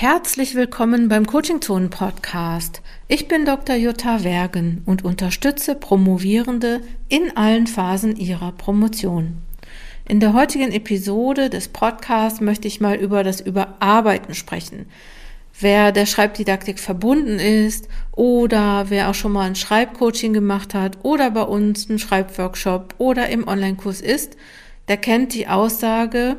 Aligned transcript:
Herzlich 0.00 0.54
willkommen 0.54 1.08
beim 1.08 1.26
Coaching 1.26 1.60
Zonen 1.60 1.90
Podcast. 1.90 2.82
Ich 3.08 3.26
bin 3.26 3.44
Dr. 3.44 3.74
Jutta 3.74 4.22
Wergen 4.22 4.80
und 4.86 5.04
unterstütze 5.04 5.74
Promovierende 5.74 6.82
in 7.08 7.36
allen 7.36 7.66
Phasen 7.66 8.14
ihrer 8.14 8.52
Promotion. 8.52 9.38
In 10.06 10.20
der 10.20 10.34
heutigen 10.34 10.70
Episode 10.70 11.50
des 11.50 11.66
Podcasts 11.66 12.40
möchte 12.40 12.68
ich 12.68 12.80
mal 12.80 12.94
über 12.94 13.24
das 13.24 13.40
Überarbeiten 13.40 14.36
sprechen. 14.36 14.86
Wer 15.58 15.90
der 15.90 16.06
Schreibdidaktik 16.06 16.78
verbunden 16.78 17.40
ist 17.40 17.88
oder 18.12 18.90
wer 18.90 19.10
auch 19.10 19.14
schon 19.14 19.32
mal 19.32 19.48
ein 19.48 19.56
Schreibcoaching 19.56 20.32
gemacht 20.32 20.74
hat 20.74 20.98
oder 21.02 21.32
bei 21.32 21.42
uns 21.42 21.90
einen 21.90 21.98
Schreibworkshop 21.98 22.94
oder 22.98 23.30
im 23.30 23.48
Onlinekurs 23.48 24.00
ist, 24.00 24.36
der 24.86 24.98
kennt 24.98 25.34
die 25.34 25.48
Aussage, 25.48 26.36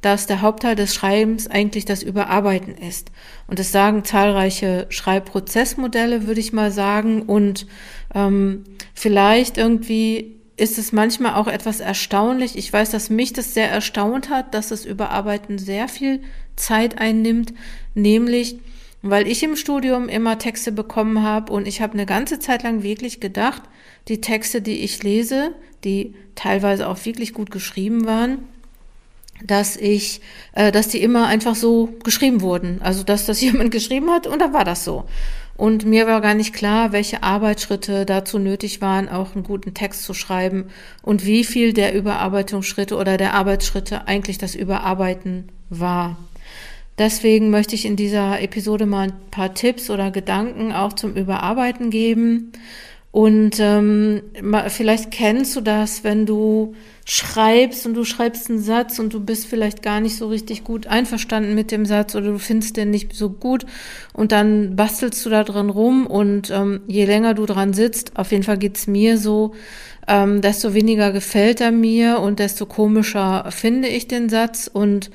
dass 0.00 0.26
der 0.26 0.42
Hauptteil 0.42 0.76
des 0.76 0.94
Schreibens 0.94 1.48
eigentlich 1.48 1.84
das 1.84 2.02
Überarbeiten 2.02 2.74
ist. 2.76 3.10
Und 3.46 3.58
es 3.58 3.72
sagen 3.72 4.04
zahlreiche 4.04 4.86
Schreibprozessmodelle, 4.90 6.26
würde 6.26 6.40
ich 6.40 6.52
mal 6.52 6.70
sagen. 6.70 7.22
Und 7.22 7.66
ähm, 8.14 8.64
vielleicht 8.94 9.58
irgendwie 9.58 10.36
ist 10.56 10.78
es 10.78 10.92
manchmal 10.92 11.34
auch 11.34 11.46
etwas 11.46 11.80
erstaunlich. 11.80 12.56
Ich 12.56 12.72
weiß, 12.72 12.90
dass 12.90 13.10
mich 13.10 13.32
das 13.32 13.54
sehr 13.54 13.70
erstaunt 13.70 14.28
hat, 14.28 14.54
dass 14.54 14.68
das 14.68 14.84
Überarbeiten 14.84 15.58
sehr 15.58 15.88
viel 15.88 16.22
Zeit 16.56 17.00
einnimmt, 17.00 17.54
nämlich 17.94 18.58
weil 19.00 19.28
ich 19.28 19.44
im 19.44 19.54
Studium 19.54 20.08
immer 20.08 20.38
Texte 20.38 20.72
bekommen 20.72 21.22
habe 21.22 21.52
und 21.52 21.68
ich 21.68 21.80
habe 21.80 21.92
eine 21.92 22.06
ganze 22.06 22.40
Zeit 22.40 22.64
lang 22.64 22.82
wirklich 22.82 23.20
gedacht, 23.20 23.62
die 24.08 24.20
Texte, 24.20 24.60
die 24.60 24.80
ich 24.80 25.02
lese, 25.04 25.54
die 25.84 26.14
teilweise 26.34 26.88
auch 26.88 27.04
wirklich 27.04 27.32
gut 27.32 27.52
geschrieben 27.52 28.06
waren, 28.06 28.38
dass 29.44 29.76
ich, 29.76 30.20
äh, 30.52 30.72
dass 30.72 30.88
die 30.88 31.02
immer 31.02 31.26
einfach 31.26 31.54
so 31.54 31.90
geschrieben 32.04 32.40
wurden. 32.40 32.80
Also 32.82 33.02
dass 33.02 33.26
das 33.26 33.40
jemand 33.42 33.70
geschrieben 33.70 34.10
hat 34.10 34.26
und 34.26 34.40
dann 34.40 34.52
war 34.52 34.64
das 34.64 34.84
so. 34.84 35.04
Und 35.56 35.84
mir 35.84 36.06
war 36.06 36.20
gar 36.20 36.34
nicht 36.34 36.54
klar, 36.54 36.92
welche 36.92 37.24
Arbeitsschritte 37.24 38.06
dazu 38.06 38.38
nötig 38.38 38.80
waren, 38.80 39.08
auch 39.08 39.34
einen 39.34 39.42
guten 39.42 39.74
Text 39.74 40.04
zu 40.04 40.14
schreiben 40.14 40.66
und 41.02 41.26
wie 41.26 41.42
viel 41.42 41.72
der 41.72 41.94
Überarbeitungsschritte 41.94 42.94
oder 42.96 43.16
der 43.16 43.34
Arbeitsschritte 43.34 44.06
eigentlich 44.06 44.38
das 44.38 44.54
Überarbeiten 44.54 45.48
war. 45.68 46.16
Deswegen 46.96 47.50
möchte 47.50 47.74
ich 47.74 47.86
in 47.86 47.96
dieser 47.96 48.40
Episode 48.40 48.86
mal 48.86 49.08
ein 49.08 49.12
paar 49.32 49.54
Tipps 49.54 49.90
oder 49.90 50.12
Gedanken 50.12 50.72
auch 50.72 50.92
zum 50.92 51.14
Überarbeiten 51.14 51.90
geben. 51.90 52.52
Und 53.10 53.58
ähm, 53.58 54.22
vielleicht 54.68 55.10
kennst 55.10 55.56
du 55.56 55.62
das, 55.62 56.04
wenn 56.04 56.26
du 56.26 56.74
schreibst 57.06 57.86
und 57.86 57.94
du 57.94 58.04
schreibst 58.04 58.50
einen 58.50 58.60
Satz 58.60 58.98
und 58.98 59.14
du 59.14 59.20
bist 59.20 59.46
vielleicht 59.46 59.82
gar 59.82 60.00
nicht 60.00 60.16
so 60.16 60.28
richtig 60.28 60.62
gut 60.62 60.86
einverstanden 60.86 61.54
mit 61.54 61.70
dem 61.70 61.86
Satz 61.86 62.14
oder 62.14 62.32
du 62.32 62.38
findest 62.38 62.76
den 62.76 62.90
nicht 62.90 63.14
so 63.14 63.30
gut 63.30 63.64
und 64.12 64.30
dann 64.30 64.76
bastelst 64.76 65.24
du 65.24 65.30
da 65.30 65.42
drin 65.42 65.70
rum 65.70 66.06
und 66.06 66.50
ähm, 66.50 66.82
je 66.86 67.06
länger 67.06 67.32
du 67.32 67.46
dran 67.46 67.72
sitzt, 67.72 68.18
auf 68.18 68.30
jeden 68.30 68.42
Fall 68.42 68.58
geht's 68.58 68.86
mir 68.86 69.16
so, 69.16 69.54
ähm, 70.06 70.42
desto 70.42 70.74
weniger 70.74 71.10
gefällt 71.10 71.62
er 71.62 71.72
mir 71.72 72.20
und 72.20 72.40
desto 72.40 72.66
komischer 72.66 73.46
finde 73.50 73.88
ich 73.88 74.06
den 74.06 74.28
Satz 74.28 74.68
und 74.70 75.10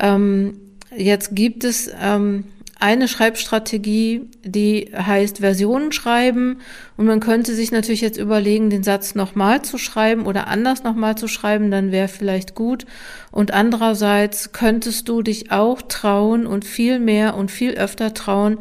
ähm, 0.00 0.56
jetzt 0.96 1.36
gibt 1.36 1.62
es 1.64 1.90
ähm, 2.00 2.44
eine 2.80 3.08
Schreibstrategie, 3.08 4.28
die 4.44 4.90
heißt 4.94 5.38
Versionen 5.38 5.92
schreiben. 5.92 6.60
Und 6.96 7.06
man 7.06 7.20
könnte 7.20 7.54
sich 7.54 7.72
natürlich 7.72 8.00
jetzt 8.00 8.18
überlegen, 8.18 8.70
den 8.70 8.82
Satz 8.82 9.14
nochmal 9.14 9.62
zu 9.62 9.78
schreiben 9.78 10.26
oder 10.26 10.48
anders 10.48 10.82
nochmal 10.82 11.16
zu 11.16 11.28
schreiben, 11.28 11.70
dann 11.70 11.92
wäre 11.92 12.08
vielleicht 12.08 12.54
gut. 12.54 12.86
Und 13.30 13.52
andererseits 13.52 14.52
könntest 14.52 15.08
du 15.08 15.22
dich 15.22 15.50
auch 15.52 15.82
trauen 15.82 16.46
und 16.46 16.64
viel 16.64 16.98
mehr 16.98 17.36
und 17.36 17.50
viel 17.50 17.74
öfter 17.74 18.14
trauen, 18.14 18.58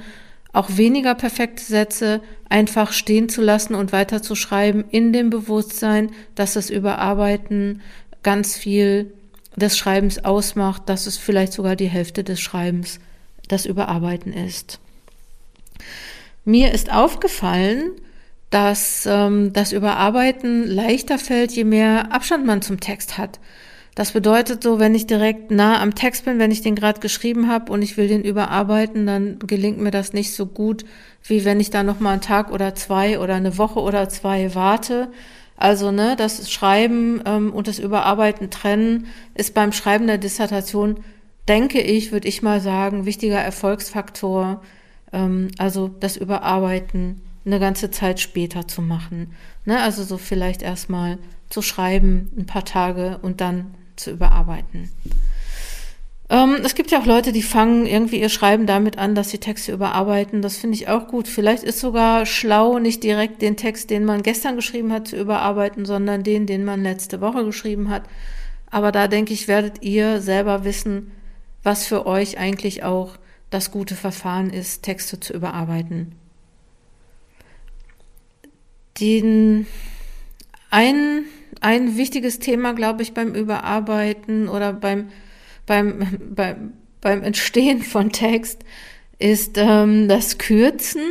auch 0.52 0.78
weniger 0.78 1.16
perfekte 1.16 1.64
Sätze 1.64 2.22
einfach 2.48 2.92
stehen 2.92 3.28
zu 3.28 3.42
lassen 3.42 3.74
und 3.74 3.92
weiter 3.92 4.22
zu 4.22 4.36
schreiben 4.36 4.86
in 4.92 5.12
dem 5.12 5.32
Bewusstsein, 5.32 6.12
dass 6.36 6.54
das 6.54 6.70
Überarbeiten 6.70 7.82
ganz 8.22 8.56
viel 8.56 9.12
des 9.56 9.78
Schreibens 9.78 10.24
ausmacht, 10.24 10.84
dass 10.88 11.08
es 11.08 11.18
vielleicht 11.18 11.54
sogar 11.54 11.76
die 11.76 11.88
Hälfte 11.88 12.24
des 12.24 12.40
Schreibens 12.40 13.00
das 13.48 13.66
Überarbeiten 13.66 14.34
ist. 14.34 14.80
Mir 16.46 16.72
ist 16.72 16.92
aufgefallen, 16.92 17.92
dass 18.50 19.08
ähm, 19.08 19.52
das 19.54 19.72
Überarbeiten 19.72 20.68
leichter 20.68 21.18
fällt, 21.18 21.52
je 21.54 21.64
mehr 21.64 22.12
Abstand 22.12 22.46
man 22.46 22.62
zum 22.62 22.80
Text 22.80 23.18
hat. 23.18 23.40
Das 23.96 24.12
bedeutet 24.12 24.64
so, 24.64 24.80
wenn 24.80 24.96
ich 24.96 25.06
direkt 25.06 25.52
nah 25.52 25.80
am 25.80 25.94
Text 25.94 26.26
bin, 26.26 26.40
wenn 26.40 26.52
ich 26.52 26.62
den 26.62 26.76
gerade 26.76 27.00
geschrieben 27.00 27.48
habe 27.48 27.72
und 27.72 27.82
ich 27.82 27.96
will 27.96 28.08
den 28.08 28.24
überarbeiten, 28.24 29.06
dann 29.06 29.38
gelingt 29.40 29.80
mir 29.80 29.92
das 29.92 30.14
nicht 30.14 30.34
so 30.34 30.48
gut, 30.48 30.84
wie 31.24 31.46
wenn 31.46 31.60
ich 31.60 31.70
da 31.70 31.84
noch 31.84 32.00
mal 32.00 32.14
einen 32.14 32.22
Tag 32.22 32.52
oder 32.52 32.74
zwei 32.74 33.20
oder 33.20 33.36
eine 33.36 33.58
Woche 33.58 33.80
oder 33.80 34.10
zwei 34.10 34.56
warte. 34.56 35.10
Also 35.58 35.92
ne, 35.92 36.16
das 36.18 36.52
Schreiben 36.52 37.22
ähm, 37.26 37.54
und 37.54 37.68
das 37.68 37.78
Überarbeiten 37.78 38.50
trennen 38.50 39.08
ist 39.36 39.54
beim 39.54 39.72
Schreiben 39.72 40.08
der 40.08 40.18
Dissertation 40.18 41.04
denke 41.48 41.82
ich, 41.82 42.12
würde 42.12 42.28
ich 42.28 42.42
mal 42.42 42.60
sagen, 42.62 43.06
wichtiger 43.06 43.40
Erfolgsfaktor, 43.40 44.62
ähm, 45.12 45.50
also 45.58 45.88
das 45.88 46.18
Überarbeiten 46.18 47.22
eine 47.46 47.60
ganze 47.60 47.92
Zeit 47.92 48.20
später 48.20 48.68
zu 48.68 48.82
machen. 48.82 49.34
Ne? 49.66 49.82
Also 49.82 50.04
so 50.04 50.18
vielleicht 50.18 50.62
erstmal 50.62 51.18
zu 51.50 51.62
schreiben, 51.62 52.32
ein 52.38 52.46
paar 52.46 52.66
Tage 52.66 53.20
und 53.22 53.42
dann 53.42 53.76
zu 53.96 54.12
überarbeiten. 54.12 54.90
Ähm, 56.30 56.58
es 56.64 56.74
gibt 56.74 56.90
ja 56.92 57.00
auch 57.00 57.06
Leute, 57.06 57.32
die 57.32 57.44
fangen 57.44 57.86
irgendwie 57.86 58.22
ihr 58.22 58.30
Schreiben 58.30 58.66
damit 58.66 58.98
an, 58.98 59.14
dass 59.14 59.30
sie 59.30 59.40
Texte 59.40 59.74
überarbeiten. 59.74 60.42
Das 60.42 60.58
finde 60.58 60.76
ich 60.76 60.88
auch 60.88 61.08
gut. 61.08 61.28
Vielleicht 61.28 61.64
ist 61.64 61.80
sogar 61.80 62.26
schlau, 62.26 62.80
nicht 62.80 63.04
direkt 63.04 63.42
den 63.42 63.58
Text, 63.58 63.90
den 63.90 64.06
man 64.06 64.24
gestern 64.24 64.56
geschrieben 64.56 64.92
hat, 64.94 65.10
zu 65.10 65.18
überarbeiten, 65.18 65.86
sondern 65.86 66.24
den, 66.24 66.48
den 66.48 66.64
man 66.64 66.82
letzte 66.82 67.20
Woche 67.20 67.44
geschrieben 67.44 67.90
hat. 67.90 68.04
Aber 68.72 68.92
da 68.92 69.08
denke 69.08 69.34
ich, 69.34 69.48
werdet 69.48 69.84
ihr 69.84 70.22
selber 70.22 70.64
wissen, 70.64 71.12
was 71.64 71.86
für 71.86 72.06
euch 72.06 72.38
eigentlich 72.38 72.84
auch 72.84 73.18
das 73.50 73.72
gute 73.72 73.96
Verfahren 73.96 74.50
ist, 74.50 74.84
Texte 74.84 75.20
zu 75.20 75.34
überarbeiten. 75.34 76.14
Den, 79.00 79.68
ein, 80.70 81.26
ein 81.62 81.98
wichtiges 81.98 82.40
Thema, 82.40 82.74
glaube 82.74 83.04
ich, 83.04 83.14
beim 83.14 83.34
Überarbeiten 83.34 84.50
oder 84.50 84.74
beim, 84.74 85.10
beim, 85.66 86.18
beim, 86.36 86.74
beim 87.02 87.24
Entstehen 87.24 87.82
von 87.82 88.12
Text 88.12 88.64
ist 89.20 89.58
ähm, 89.58 90.08
das 90.08 90.38
Kürzen. 90.38 91.02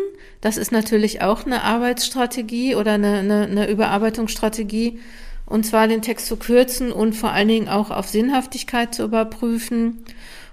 Das 0.41 0.57
ist 0.57 0.73
natürlich 0.73 1.23
auch 1.23 1.47
eine 1.47 1.63
Arbeitsstrategie 1.63 2.75
oder 2.75 2.93
eine, 2.93 3.21
eine, 3.21 3.43
eine 3.43 3.71
Überarbeitungsstrategie. 3.71 4.99
Und 5.47 5.65
zwar 5.65 5.87
den 5.87 6.03
Text 6.03 6.27
zu 6.27 6.37
kürzen 6.37 6.93
und 6.93 7.15
vor 7.15 7.31
allen 7.31 7.49
Dingen 7.49 7.69
auch 7.69 7.91
auf 7.91 8.09
Sinnhaftigkeit 8.09 8.95
zu 8.95 9.05
überprüfen. 9.05 10.05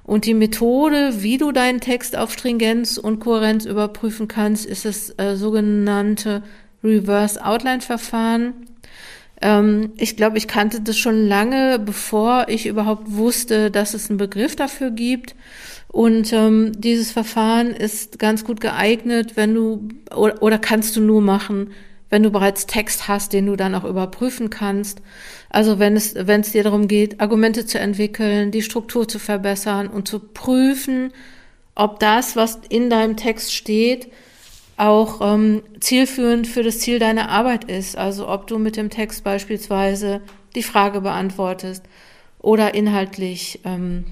Und 0.10 0.26
die 0.26 0.34
Methode, 0.34 1.22
wie 1.22 1.38
du 1.38 1.52
deinen 1.52 1.82
Text 1.82 2.18
auf 2.18 2.34
Stringenz 2.34 2.98
und 2.98 3.20
Kohärenz 3.20 3.66
überprüfen 3.66 4.28
kannst, 4.28 4.66
ist 4.66 4.84
das 4.84 5.14
äh, 5.20 5.36
sogenannte 5.36 6.42
Reverse 6.84 7.46
Outline 7.46 7.82
Verfahren. 7.82 8.56
Ähm, 9.40 9.92
ich 9.98 10.18
glaube, 10.18 10.40
ich 10.40 10.48
kannte 10.48 10.82
das 10.82 10.98
schon 10.98 11.28
lange, 11.28 11.78
bevor 11.78 12.48
ich 12.50 12.66
überhaupt 12.66 13.12
wusste, 13.12 13.70
dass 13.70 13.94
es 13.94 14.10
einen 14.10 14.18
Begriff 14.18 14.56
dafür 14.56 14.90
gibt. 14.90 15.36
Und 15.90 16.34
ähm, 16.34 16.72
dieses 16.76 17.12
Verfahren 17.12 17.68
ist 17.70 18.18
ganz 18.18 18.44
gut 18.44 18.62
geeignet, 18.62 19.34
wenn 19.36 19.54
du 19.54 19.90
oder, 20.16 20.42
oder 20.42 20.58
kannst 20.58 20.96
du 20.96 21.02
nur 21.02 21.22
machen, 21.22 21.70
wenn 22.10 22.24
du 22.24 22.32
bereits 22.32 22.66
Text 22.66 23.08
hast, 23.08 23.34
den 23.34 23.46
du 23.46 23.56
dann 23.56 23.76
auch 23.76 23.84
überprüfen 23.84 24.50
kannst. 24.50 25.02
Also 25.50 25.80
wenn 25.80 25.96
es, 25.96 26.16
wenn 26.16 26.42
es 26.42 26.52
dir 26.52 26.64
darum 26.64 26.88
geht, 26.88 27.22
Argumente 27.22 27.66
zu 27.66 27.80
entwickeln, 27.80 28.52
die 28.52 28.62
Struktur 28.62 29.08
zu 29.08 29.20
verbessern 29.20 29.88
und 29.88 30.08
zu 30.08 30.20
prüfen, 30.20 31.12
ob 31.76 32.00
das, 32.00 32.36
was 32.36 32.60
in 32.70 32.90
deinem 32.90 33.16
Text 33.16 33.54
steht, 33.54 34.12
auch 34.76 35.20
ähm, 35.22 35.62
zielführend 35.80 36.48
für 36.48 36.64
das 36.64 36.80
Ziel 36.80 37.00
deiner 37.00 37.30
Arbeit 37.30 37.66
ist. 37.66 37.98
Also 37.98 38.28
ob 38.28 38.48
du 38.48 38.58
mit 38.58 38.76
dem 38.76 38.90
Text 38.90 39.24
beispielsweise 39.24 40.22
die 40.56 40.64
Frage 40.64 41.02
beantwortest 41.02 41.84
oder 42.40 42.74
inhaltlich 42.74 43.60
ähm, 43.66 44.06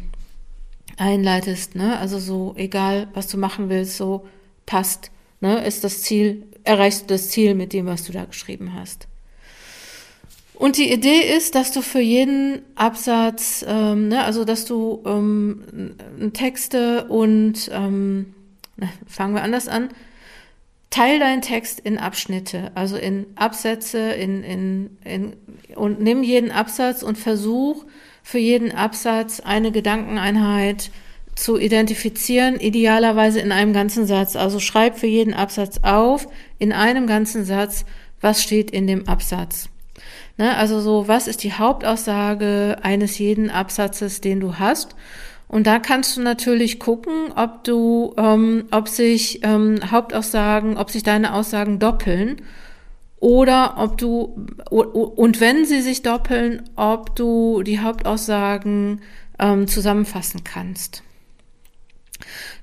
einleitest. 0.97 1.75
Ne? 1.75 1.97
Also 1.97 2.19
so 2.19 2.53
egal, 2.57 3.07
was 3.13 3.27
du 3.27 3.38
machen 3.38 3.69
willst, 3.69 3.97
so 3.97 4.27
passt. 4.65 5.11
Ne? 5.39 5.66
Ist 5.66 5.84
das 5.84 6.01
Ziel, 6.01 6.44
erreichst 6.63 7.04
du 7.04 7.07
das 7.07 7.30
Ziel 7.30 7.56
mit 7.56 7.74
dem, 7.74 7.86
was 7.86 8.04
du 8.04 8.12
da 8.12 8.25
geschrieben 8.25 8.74
hast. 8.74 9.07
Und 10.54 10.78
die 10.78 10.92
Idee 10.92 11.19
ist, 11.19 11.54
dass 11.54 11.72
du 11.72 11.81
für 11.81 12.00
jeden 12.00 12.63
Absatz, 12.75 13.63
ähm, 13.68 14.07
ne, 14.07 14.24
also 14.24 14.44
dass 14.44 14.66
du 14.66 15.04
ähm, 15.06 15.94
Texte 16.34 17.06
und 17.06 17.69
ähm, 17.72 18.34
fangen 19.07 19.36
wir 19.36 19.44
anders 19.44 19.68
an, 19.68 19.89
teil 20.89 21.19
deinen 21.19 21.44
Text 21.44 21.80
in 21.80 22.00
Abschnitte, 22.00 22.72
also 22.74 22.98
in 22.98 23.28
Absätze, 23.36 24.00
in, 24.00 24.44
in, 24.44 24.98
in, 25.04 25.34
und 25.75 26.01
nimm 26.01 26.24
jeden 26.24 26.51
Absatz 26.51 27.04
und 27.04 27.19
versuch 27.19 27.86
für 28.24 28.39
jeden 28.39 28.72
Absatz 28.72 29.39
eine 29.39 29.72
Gedankeneinheit 29.72 30.89
zu 31.38 31.57
identifizieren, 31.57 32.60
idealerweise 32.60 33.39
in 33.39 33.51
einem 33.51 33.72
ganzen 33.72 34.07
Satz. 34.07 34.36
Also 34.36 34.60
schreib 34.60 34.98
für 34.98 35.07
jeden 35.07 35.34
Absatz 35.34 35.80
auf, 35.84 36.28
in 36.57 36.74
einem 36.74 37.06
ganzen 37.07 37.45
Satz, 37.45 37.86
was 38.19 38.42
steht 38.42 38.72
in 38.72 38.88
dem 38.88 39.07
Absatz. 39.07 39.69
Ne, 40.38 40.56
also 40.56 40.81
so, 40.81 41.07
was 41.07 41.28
ist 41.28 41.44
die 41.44 41.54
Hauptaussage 41.54 42.78
eines 42.81 43.18
jeden 43.18 43.50
Absatzes, 43.50 44.22
den 44.22 44.39
du 44.39 44.56
hast? 44.56 44.95
Und 45.48 45.66
da 45.66 45.80
kannst 45.80 46.18
du 46.18 46.22
natürlich 46.22 46.80
gucken, 46.80 47.31
ob 47.36 47.63
du, 47.63 48.13
ähm, 48.18 48.66
ob 48.72 48.88
sich 48.88 49.39
ähm, 49.44 49.80
Hauptaussagen, 49.89 50.78
ob 50.78 50.89
sich 50.89 51.04
deine 51.04 51.34
Aussagen 51.34 51.80
doppeln 51.80 52.42
oder 53.19 53.75
ob 53.78 53.98
du, 53.98 54.45
und 54.69 55.39
wenn 55.39 55.66
sie 55.66 55.81
sich 55.81 56.01
doppeln, 56.01 56.69
ob 56.75 57.16
du 57.16 57.63
die 57.63 57.80
Hauptaussagen 57.80 59.01
ähm, 59.39 59.68
zusammenfassen 59.68 60.44
kannst. 60.44 61.04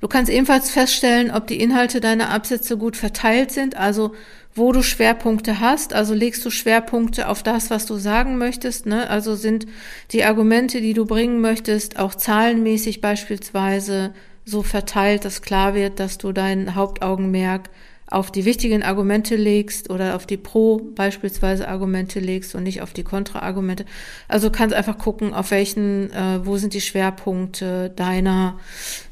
Du 0.00 0.08
kannst 0.08 0.30
ebenfalls 0.30 0.70
feststellen, 0.70 1.30
ob 1.30 1.46
die 1.46 1.60
Inhalte 1.60 2.00
deiner 2.00 2.30
Absätze 2.30 2.76
gut 2.76 2.96
verteilt 2.96 3.50
sind, 3.50 3.76
also 3.76 4.14
wo 4.54 4.70
du 4.70 4.82
Schwerpunkte 4.82 5.58
hast, 5.60 5.92
also 5.92 6.14
legst 6.14 6.44
du 6.44 6.50
Schwerpunkte 6.50 7.28
auf 7.28 7.42
das, 7.42 7.70
was 7.70 7.86
du 7.86 7.96
sagen 7.96 8.38
möchtest, 8.38 8.86
ne? 8.86 9.10
also 9.10 9.34
sind 9.34 9.66
die 10.12 10.24
Argumente, 10.24 10.80
die 10.80 10.94
du 10.94 11.06
bringen 11.06 11.40
möchtest, 11.40 11.98
auch 11.98 12.14
zahlenmäßig 12.14 13.00
beispielsweise 13.00 14.14
so 14.44 14.62
verteilt, 14.62 15.24
dass 15.24 15.42
klar 15.42 15.74
wird, 15.74 15.98
dass 15.98 16.18
du 16.18 16.32
dein 16.32 16.74
Hauptaugenmerk 16.74 17.68
auf 18.10 18.30
die 18.30 18.44
wichtigen 18.44 18.82
Argumente 18.82 19.34
legst 19.36 19.90
oder 19.90 20.14
auf 20.14 20.26
die 20.26 20.36
Pro 20.36 20.78
beispielsweise 20.94 21.68
Argumente 21.68 22.20
legst 22.20 22.54
und 22.54 22.64
nicht 22.64 22.82
auf 22.82 22.92
die 22.92 23.02
Kontra-Argumente. 23.02 23.86
Also 24.28 24.50
kannst 24.50 24.74
einfach 24.74 24.98
gucken, 24.98 25.32
auf 25.32 25.50
welchen, 25.50 26.12
äh, 26.12 26.44
wo 26.44 26.56
sind 26.56 26.74
die 26.74 26.80
Schwerpunkte 26.80 27.90
deiner, 27.90 28.58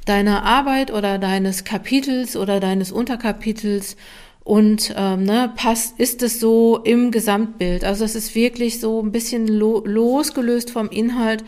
deiner 0.05 0.45
Arbeit 0.45 0.93
oder 0.93 1.19
deines 1.19 1.65
Kapitels 1.65 2.37
oder 2.37 2.61
deines 2.61 2.93
Unterkapitels 2.93 3.97
und 4.45 4.93
ähm, 4.97 5.23
ne, 5.23 5.53
passt, 5.57 5.99
ist 5.99 6.23
es 6.23 6.41
so 6.41 6.79
im 6.79 7.13
Gesamtbild. 7.13 7.85
Also 7.85 8.05
es 8.05 8.15
ist 8.15 8.35
wirklich 8.35 8.81
so 8.81 9.01
ein 9.01 9.13
bisschen 9.13 9.47
lo 9.47 9.83
losgelöst 9.87 10.71
vom 10.71 10.91
Inhalt, 10.91 11.45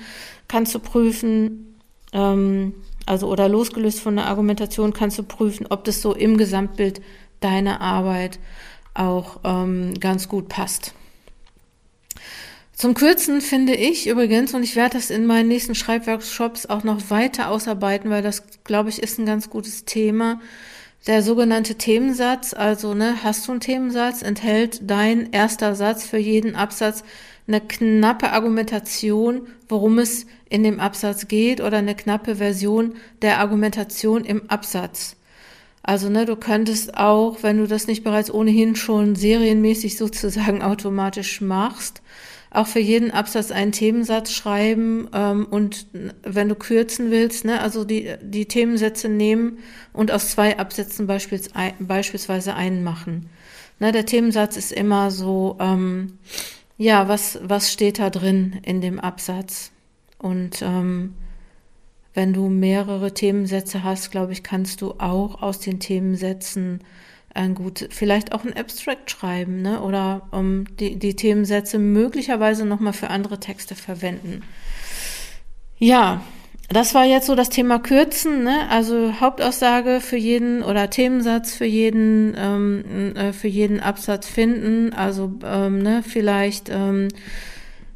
kannst 0.49 0.75
du 0.75 0.79
prüfen, 0.79 1.77
ähm, 2.13 2.75
also 3.07 3.29
oder 3.29 3.49
losgelöst 3.49 4.01
von 4.01 4.17
der 4.17 4.27
Argumentation 4.27 4.93
kannst 4.93 5.19
du 5.19 5.25
prüfen, 5.25 5.67
ob 5.69 5.85
das 5.85 6.01
so 6.01 6.15
im 6.15 6.39
Gesamtbild 6.39 7.03
deine 7.45 7.81
Arbeit 7.81 8.39
auch 8.95 9.41
ähm, 9.45 9.95
ganz 10.01 10.29
gut 10.29 10.49
passt. 10.49 10.95
Zum 12.73 12.95
Kürzen 12.95 13.41
finde 13.41 13.75
ich 13.75 14.09
übrigens, 14.09 14.53
und 14.53 14.65
ich 14.65 14.75
werde 14.75 14.97
das 14.97 15.11
in 15.11 15.27
meinen 15.27 15.49
nächsten 15.49 15.77
Schreibworkshops 15.77 16.67
auch 16.67 16.83
noch 16.83 17.11
weiter 17.11 17.51
ausarbeiten, 17.51 18.11
weil 18.11 18.23
das, 18.23 18.43
glaube 18.65 18.89
ich, 18.89 19.01
ist 19.01 19.19
ein 19.19 19.27
ganz 19.27 19.49
gutes 19.49 19.85
Thema. 19.85 20.41
Der 21.07 21.23
sogenannte 21.23 21.77
Themensatz, 21.77 22.53
also 22.53 22.95
ne, 22.95 23.23
hast 23.23 23.47
du 23.47 23.53
einen 23.53 23.61
Themensatz, 23.61 24.23
enthält 24.23 24.81
dein 24.91 25.33
erster 25.33 25.77
Satz 25.77 26.05
für 26.05 26.19
jeden 26.19 26.57
Absatz 26.57 27.05
eine 27.47 27.61
knappe 27.61 28.33
Argumentation, 28.33 29.47
worum 29.69 29.99
es 29.99 30.27
in 30.49 30.65
dem 30.65 30.81
Absatz 30.81 31.29
geht, 31.29 31.61
oder 31.61 31.79
eine 31.79 31.95
knappe 31.95 32.37
Version 32.37 32.95
der 33.23 33.39
Argumentation 33.39 34.25
im 34.25 34.51
Absatz. 34.51 35.17
Also, 35.87 36.09
ne, 36.09 36.25
du 36.25 36.35
könntest 36.35 36.97
auch, 36.97 37.43
wenn 37.43 37.59
du 37.59 37.67
das 37.67 37.87
nicht 37.87 38.05
bereits 38.05 38.33
ohnehin 38.33 38.75
schon 38.75 39.15
serienmäßig 39.17 39.99
sozusagen 39.99 40.63
automatisch 40.63 41.43
machst, 41.43 42.01
auch 42.51 42.67
für 42.67 42.81
jeden 42.81 43.11
Absatz 43.11 43.51
einen 43.51 43.73
Themensatz 43.73 44.33
schreiben 44.33 45.09
ähm, 45.13 45.47
und 45.51 45.87
wenn 46.23 46.49
du 46.49 46.55
kürzen 46.55 47.11
willst, 47.11 47.45
ne, 47.45 47.61
also 47.61 47.85
die, 47.85 48.15
die 48.23 48.47
Themensätze 48.47 49.11
nehmen 49.11 49.59
und 49.93 50.11
aus 50.11 50.31
zwei 50.31 50.59
Absätzen 50.59 51.07
beispiels, 51.07 51.51
beispielsweise 51.81 52.55
einen 52.55 52.83
machen. 52.83 53.29
Ne, 53.79 53.93
der 53.93 54.07
Themensatz 54.07 54.57
ist 54.57 54.73
immer 54.73 55.11
so, 55.11 55.59
ähm, 55.61 56.19
ja, 56.79 57.09
was, 57.09 57.39
was 57.43 57.71
steht 57.71 57.99
da 57.99 58.09
drin 58.09 58.59
in 58.63 58.81
dem 58.81 58.99
Absatz? 58.99 59.71
Und 60.17 60.63
ähm, 60.63 61.13
wenn 62.15 62.33
du 62.33 62.49
mehrere 62.49 63.13
Themensätze 63.13 63.83
hast, 63.83 64.11
glaube 64.11 64.33
ich, 64.33 64.43
kannst 64.43 64.81
du 64.81 64.95
auch 64.99 65.43
aus 65.43 65.59
den 65.59 65.81
Themensätzen 65.81 66.81
ein 67.35 67.57
gut, 67.57 67.89
vielleicht 67.91 68.33
auch 68.33 68.45
ein 68.45 68.57
Abstract 68.57 69.11
schreiben, 69.11 69.61
ne? 69.61 69.83
Oder 69.83 70.23
um 70.31 70.65
die, 70.77 70.97
die 70.97 71.17
Themensätze 71.17 71.81
möglicherweise 71.81 72.65
nochmal 72.65 72.93
für 72.93 73.11
andere 73.11 73.41
Texte 73.41 73.75
verwenden. 73.75 74.43
Ja, 75.79 76.23
das 76.69 76.95
war 76.95 77.05
jetzt 77.05 77.27
so 77.27 77.35
das 77.35 77.51
Thema 77.51 77.81
Kürzen, 77.81 78.45
ne? 78.45 78.69
Also 78.71 79.21
Hauptaussage 79.21 80.01
für 80.01 80.17
jeden 80.17 80.63
oder 80.63 80.91
Themensatz 80.91 81.55
für 81.55 81.67
jeden, 81.67 82.35
ähm, 82.39 83.17
äh, 83.17 83.33
für 83.33 83.49
jeden 83.49 83.81
Absatz 83.81 84.29
finden. 84.29 84.93
Also 84.93 85.33
ähm, 85.45 85.83
ne, 85.83 86.05
vielleicht 86.07 86.71
ähm, 86.71 87.09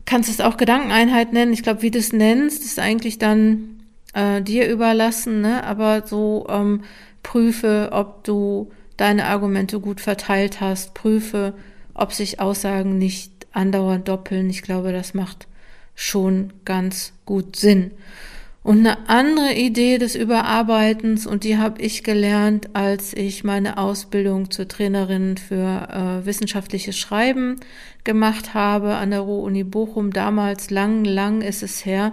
kannst 0.04 0.28
du 0.28 0.32
es 0.32 0.40
auch 0.40 0.56
Gedankeneinheit 0.56 1.32
nennen. 1.32 1.52
Ich 1.52 1.62
glaube, 1.62 1.82
wie 1.82 1.92
du 1.92 1.98
es 1.98 2.12
nennst, 2.12 2.64
ist 2.64 2.80
eigentlich 2.80 3.18
dann 3.18 3.77
äh, 4.14 4.42
dir 4.42 4.68
überlassen, 4.68 5.40
ne? 5.40 5.64
aber 5.64 6.06
so 6.06 6.46
ähm, 6.48 6.82
prüfe, 7.22 7.90
ob 7.92 8.24
du 8.24 8.70
deine 8.96 9.26
Argumente 9.26 9.80
gut 9.80 10.00
verteilt 10.00 10.60
hast, 10.60 10.94
prüfe, 10.94 11.54
ob 11.94 12.12
sich 12.12 12.40
Aussagen 12.40 12.98
nicht 12.98 13.46
andauernd 13.52 14.08
doppeln. 14.08 14.50
Ich 14.50 14.62
glaube, 14.62 14.92
das 14.92 15.14
macht 15.14 15.46
schon 15.94 16.52
ganz 16.64 17.12
gut 17.24 17.56
Sinn. 17.56 17.92
Und 18.62 18.80
eine 18.80 19.08
andere 19.08 19.54
Idee 19.54 19.98
des 19.98 20.14
Überarbeitens, 20.14 21.26
und 21.26 21.44
die 21.44 21.56
habe 21.56 21.80
ich 21.80 22.04
gelernt, 22.04 22.74
als 22.74 23.14
ich 23.14 23.42
meine 23.42 23.78
Ausbildung 23.78 24.50
zur 24.50 24.68
Trainerin 24.68 25.36
für 25.38 25.88
äh, 25.90 26.26
wissenschaftliches 26.26 26.98
Schreiben 26.98 27.60
gemacht 28.04 28.52
habe 28.54 28.96
an 28.96 29.10
der 29.10 29.20
Ruhr-Uni 29.20 29.64
Bochum. 29.64 30.12
Damals, 30.12 30.70
lang, 30.70 31.04
lang 31.04 31.40
ist 31.40 31.62
es 31.62 31.86
her, 31.86 32.12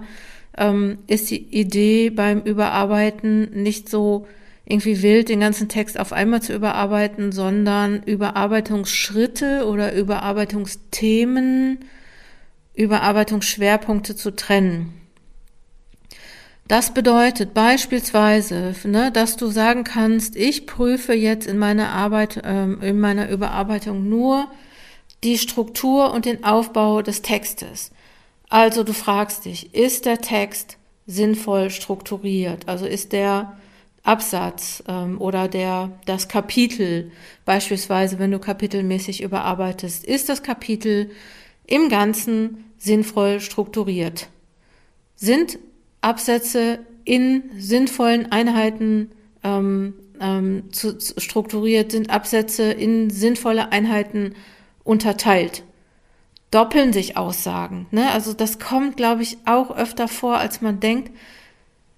ähm, 0.57 0.99
ist 1.07 1.29
die 1.31 1.43
Idee 1.43 2.09
beim 2.09 2.41
Überarbeiten 2.41 3.63
nicht 3.63 3.89
so 3.89 4.27
irgendwie 4.65 5.01
wild, 5.03 5.29
den 5.29 5.39
ganzen 5.41 5.69
Text 5.69 5.99
auf 5.99 6.11
einmal 6.11 6.41
zu 6.41 6.53
überarbeiten, 6.53 7.31
sondern 7.31 8.01
Überarbeitungsschritte 8.03 9.67
oder 9.67 9.93
Überarbeitungsthemen, 9.93 11.79
Überarbeitungsschwerpunkte 12.73 14.15
zu 14.15 14.35
trennen. 14.35 14.93
Das 16.67 16.95
bedeutet 16.95 17.53
beispielsweise, 17.53 18.73
ne, 18.85 19.11
dass 19.11 19.37
du 19.37 19.47
sagen 19.47 19.83
kannst, 19.83 20.35
ich 20.35 20.65
prüfe 20.65 21.13
jetzt 21.13 21.45
in 21.45 21.59
meiner 21.59 21.89
Arbeit, 21.89 22.41
ähm, 22.43 22.81
in 22.81 22.99
meiner 22.99 23.29
Überarbeitung 23.29 24.09
nur 24.09 24.47
die 25.23 25.37
Struktur 25.37 26.11
und 26.11 26.25
den 26.25 26.43
Aufbau 26.43 27.03
des 27.03 27.21
Textes. 27.21 27.91
Also 28.55 28.83
du 28.83 28.93
fragst 28.93 29.43
dich, 29.43 29.75
ist 29.75 30.05
der 30.05 30.21
Text 30.21 30.77
sinnvoll 31.05 31.69
strukturiert? 31.69 32.69
Also 32.69 32.85
ist 32.85 33.11
der 33.11 33.57
Absatz 34.01 34.81
ähm, 34.87 35.19
oder 35.19 35.49
der 35.49 35.91
das 36.05 36.29
Kapitel 36.29 37.11
beispielsweise, 37.43 38.17
wenn 38.17 38.31
du 38.31 38.39
kapitelmäßig 38.39 39.21
überarbeitest, 39.21 40.05
ist 40.05 40.29
das 40.29 40.41
Kapitel 40.41 41.11
im 41.67 41.89
Ganzen 41.89 42.63
sinnvoll 42.77 43.41
strukturiert? 43.41 44.29
Sind 45.17 45.59
Absätze 45.99 46.79
in 47.03 47.43
sinnvollen 47.59 48.31
Einheiten 48.31 49.11
ähm, 49.43 49.95
ähm, 50.21 50.71
zu, 50.71 50.97
zu 50.97 51.19
strukturiert? 51.19 51.91
Sind 51.91 52.09
Absätze 52.09 52.71
in 52.71 53.09
sinnvolle 53.09 53.73
Einheiten 53.73 54.33
unterteilt? 54.85 55.65
Doppeln 56.55 56.93
sich 56.93 57.17
Aussagen. 57.17 57.85
Ne? 57.91 58.09
Also 58.11 58.31
das 58.31 58.59
kommt, 58.59 58.95
glaube 58.95 59.23
ich, 59.23 59.37
auch 59.45 59.75
öfter 59.75 60.07
vor, 60.07 60.37
als 60.37 60.61
man 60.61 60.79
denkt. 60.79 61.11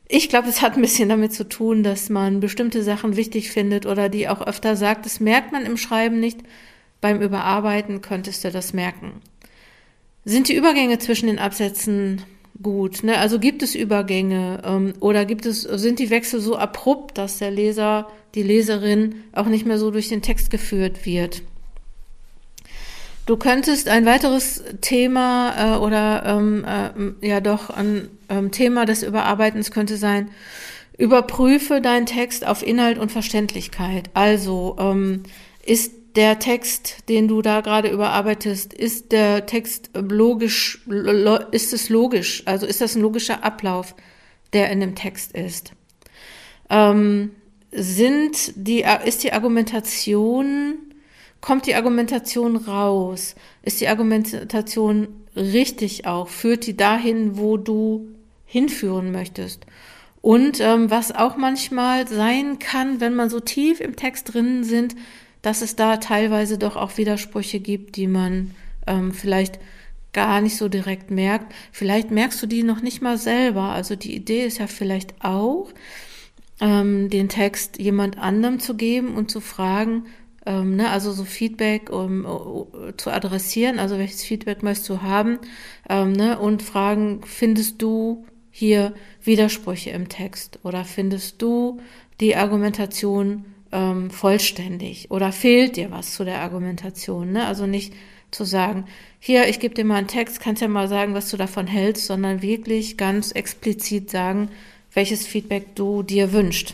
Ich 0.08 0.30
glaube, 0.30 0.50
es 0.50 0.64
hat 0.64 0.76
ein 0.76 0.82
bisschen 0.82 1.10
damit 1.10 1.32
zu 1.34 1.48
tun, 1.48 1.84
dass 1.84 2.10
man 2.10 2.40
bestimmte 2.40 2.82
Sachen 2.82 3.16
wichtig 3.16 3.52
findet 3.52 3.86
oder 3.86 4.10
die 4.10 4.28
auch 4.28 4.42
öfter 4.42 4.76
sagt. 4.76 5.06
Das 5.06 5.20
merkt 5.20 5.52
man 5.52 5.66
im 5.66 5.78
Schreiben 5.78 6.20
nicht. 6.20 6.40
Beim 7.02 7.22
Überarbeiten 7.22 8.02
könntest 8.02 8.44
du 8.44 8.50
das 8.50 8.74
merken. 8.74 9.22
Sind 10.26 10.50
die 10.50 10.56
Übergänge 10.56 10.98
zwischen 10.98 11.28
den 11.28 11.40
Absätzen 11.40 12.24
gut? 12.62 13.04
Ne? 13.04 13.20
Also 13.20 13.38
gibt 13.38 13.62
es 13.62 13.76
Übergänge 13.76 14.64
ähm, 14.66 14.94
oder 15.02 15.26
gibt 15.26 15.46
es, 15.46 15.62
sind 15.62 16.00
die 16.00 16.10
Wechsel 16.10 16.40
so 16.40 16.56
abrupt, 16.58 17.20
dass 17.20 17.38
der 17.38 17.52
Leser, 17.52 18.08
die 18.34 18.44
Leserin 18.44 19.24
auch 19.34 19.46
nicht 19.46 19.68
mehr 19.68 19.78
so 19.78 19.92
durch 19.92 20.10
den 20.10 20.24
Text 20.24 20.50
geführt 20.50 21.06
wird? 21.06 21.44
Du 23.28 23.38
könntest 23.38 23.88
ein 23.90 24.06
weiteres 24.06 24.64
Thema 24.82 25.76
äh, 25.76 25.78
oder 25.78 26.24
ähm, 26.26 26.66
äh, 27.22 27.28
ja 27.28 27.42
doch 27.42 27.70
ein 27.70 28.08
ähm, 28.30 28.52
Thema 28.52 28.86
des 28.86 29.04
Überarbeitens 29.04 29.70
könnte 29.70 29.98
sein, 29.98 30.32
überprüfe 30.98 31.80
deinen 31.82 32.08
Text 32.08 32.48
auf 32.48 32.66
Inhalt 32.66 32.98
und 32.98 33.12
Verständlichkeit. 33.12 34.10
Also 34.16 34.76
ähm, 34.80 35.24
ist 35.64 35.92
der 36.16 36.40
Text, 36.40 37.10
den 37.10 37.28
du 37.28 37.44
da 37.44 37.62
gerade 37.62 37.90
überarbeitest, 37.90 38.74
ist 38.74 39.12
der 39.12 39.46
Text 39.46 39.92
logisch, 39.94 40.82
lo, 40.88 41.38
ist 41.52 41.74
es 41.74 41.90
logisch? 41.90 42.42
Also 42.46 42.66
ist 42.66 42.82
das 42.82 42.96
ein 42.96 43.02
logischer 43.04 43.44
Ablauf, 43.44 43.94
der 44.54 44.72
in 44.72 44.80
dem 44.80 44.96
Text 44.96 45.34
ist? 45.34 45.74
ähm, 46.70 47.32
sind 47.72 48.54
die, 48.56 48.86
ist 49.06 49.24
die 49.24 49.34
Argumentation, 49.34 50.76
kommt 51.48 51.66
die 51.66 51.76
Argumentation 51.76 52.58
raus? 52.58 53.34
Ist 53.64 53.80
die 53.80 53.88
Argumentation 53.88 55.08
richtig 55.34 56.06
auch? 56.06 56.28
Führt 56.28 56.68
die 56.68 56.76
dahin, 56.76 57.38
wo 57.38 57.56
du 57.56 58.10
hinführen 58.44 59.14
möchtest? 59.14 59.66
Und 60.20 60.60
ähm, 60.60 60.92
was 60.92 61.16
auch 61.16 61.38
manchmal 61.38 62.06
sein 62.06 62.60
kann, 62.60 63.00
wenn 63.00 63.16
man 63.16 63.30
so 63.30 63.40
tief 63.40 63.80
im 63.80 63.96
Text 63.96 64.34
drin 64.34 64.66
sind, 64.66 64.98
dass 65.42 65.62
es 65.62 65.78
da 65.78 65.96
teilweise 65.96 66.58
doch 66.58 66.76
auch 66.76 66.98
Widersprüche 66.98 67.62
gibt, 67.62 67.96
die 67.96 68.08
man 68.08 68.52
ähm, 68.86 69.14
vielleicht 69.14 69.58
gar 70.12 70.42
nicht 70.42 70.58
so 70.58 70.68
direkt 70.68 71.12
merkt. 71.12 71.56
Vielleicht 71.72 72.12
merkst 72.12 72.44
du 72.44 72.48
die 72.48 72.64
noch 72.64 72.82
nicht 72.82 73.02
mal 73.02 73.18
selber. 73.18 73.72
Also 73.72 73.96
die 73.96 74.14
Idee 74.14 74.46
ist 74.46 74.58
ja 74.58 74.68
vielleicht 74.68 75.24
auch, 75.24 75.70
ähm, 76.60 77.10
den 77.10 77.30
Text 77.30 77.80
jemand 77.80 78.18
anderem 78.18 78.60
zu 78.60 78.76
geben 78.76 79.16
und 79.16 79.32
zu 79.32 79.40
fragen, 79.40 80.04
ähm, 80.48 80.78
ne, 80.78 80.90
also 80.90 81.12
so 81.12 81.26
Feedback 81.26 81.90
um, 81.92 82.26
um, 82.26 82.68
zu 82.96 83.12
adressieren, 83.12 83.80
also 83.80 83.98
welches 83.98 84.24
Feedback 84.24 84.64
möchtest 84.64 84.90
du 84.90 85.02
haben, 85.02 85.40
ähm, 85.90 86.14
ne, 86.14 86.40
und 86.40 86.64
fragen, 86.64 87.22
findest 87.26 87.82
du 87.82 88.26
hier 88.50 88.94
Widersprüche 89.22 89.90
im 89.92 90.08
Text 90.08 90.60
oder 90.64 90.86
findest 90.86 91.42
du 91.42 91.82
die 92.22 92.36
Argumentation 92.36 93.46
ähm, 93.74 94.10
vollständig 94.10 95.12
oder 95.12 95.32
fehlt 95.32 95.76
dir 95.76 95.92
was 95.92 96.14
zu 96.14 96.24
der 96.24 96.40
Argumentation, 96.42 97.34
ne? 97.34 97.46
Also 97.46 97.68
nicht 97.68 97.94
zu 98.32 98.46
sagen, 98.46 98.86
hier, 99.20 99.48
ich 99.50 99.60
gebe 99.60 99.76
dir 99.76 99.86
mal 99.86 99.96
einen 99.96 100.08
Text, 100.08 100.40
kannst 100.40 100.62
ja 100.62 100.68
mal 100.68 100.88
sagen, 100.88 101.14
was 101.14 101.30
du 101.30 101.38
davon 101.38 101.68
hältst, 101.68 102.06
sondern 102.06 102.42
wirklich 102.42 102.98
ganz 102.98 103.32
explizit 103.32 104.10
sagen, 104.10 104.50
welches 104.94 105.28
Feedback 105.28 105.76
du 105.76 106.04
dir 106.04 106.32
wünschst. 106.32 106.74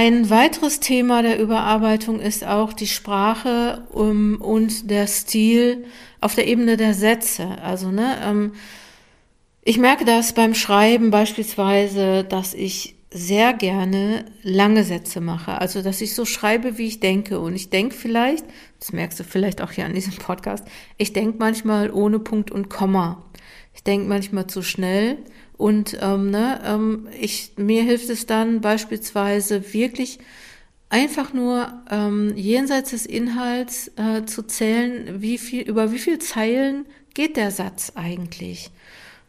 Ein 0.00 0.30
weiteres 0.30 0.78
Thema 0.78 1.22
der 1.22 1.40
Überarbeitung 1.40 2.20
ist 2.20 2.46
auch 2.46 2.72
die 2.72 2.86
Sprache 2.86 3.82
um, 3.90 4.40
und 4.40 4.92
der 4.92 5.08
Stil 5.08 5.86
auf 6.20 6.36
der 6.36 6.46
Ebene 6.46 6.76
der 6.76 6.94
Sätze. 6.94 7.58
Also, 7.64 7.90
ne, 7.90 8.16
ähm, 8.24 8.52
ich 9.64 9.76
merke 9.76 10.04
das 10.04 10.34
beim 10.34 10.54
Schreiben 10.54 11.10
beispielsweise, 11.10 12.22
dass 12.22 12.54
ich 12.54 12.94
sehr 13.10 13.52
gerne 13.54 14.26
lange 14.44 14.84
Sätze 14.84 15.20
mache. 15.20 15.60
Also, 15.60 15.82
dass 15.82 16.00
ich 16.00 16.14
so 16.14 16.24
schreibe, 16.24 16.78
wie 16.78 16.86
ich 16.86 17.00
denke. 17.00 17.40
Und 17.40 17.56
ich 17.56 17.68
denke 17.68 17.96
vielleicht, 17.96 18.44
das 18.78 18.92
merkst 18.92 19.18
du 19.18 19.24
vielleicht 19.24 19.60
auch 19.60 19.72
hier 19.72 19.84
an 19.84 19.94
diesem 19.94 20.14
Podcast, 20.14 20.64
ich 20.96 21.12
denke 21.12 21.38
manchmal 21.40 21.90
ohne 21.90 22.20
Punkt 22.20 22.52
und 22.52 22.70
Komma. 22.70 23.24
Ich 23.74 23.82
denke 23.82 24.06
manchmal 24.06 24.46
zu 24.46 24.62
schnell. 24.62 25.18
Und 25.58 25.98
ähm, 26.00 26.30
ne, 26.30 26.60
ähm, 26.64 27.08
ich, 27.20 27.52
mir 27.56 27.82
hilft 27.82 28.08
es 28.08 28.26
dann 28.26 28.60
beispielsweise 28.60 29.74
wirklich 29.74 30.20
einfach 30.88 31.34
nur 31.34 31.82
ähm, 31.90 32.32
jenseits 32.36 32.90
des 32.90 33.04
Inhalts 33.04 33.90
äh, 33.96 34.24
zu 34.24 34.44
zählen, 34.44 35.20
wie 35.20 35.36
viel, 35.36 35.62
über 35.62 35.92
wie 35.92 35.98
viele 35.98 36.20
Zeilen 36.20 36.86
geht 37.12 37.36
der 37.36 37.50
Satz 37.50 37.92
eigentlich. 37.96 38.70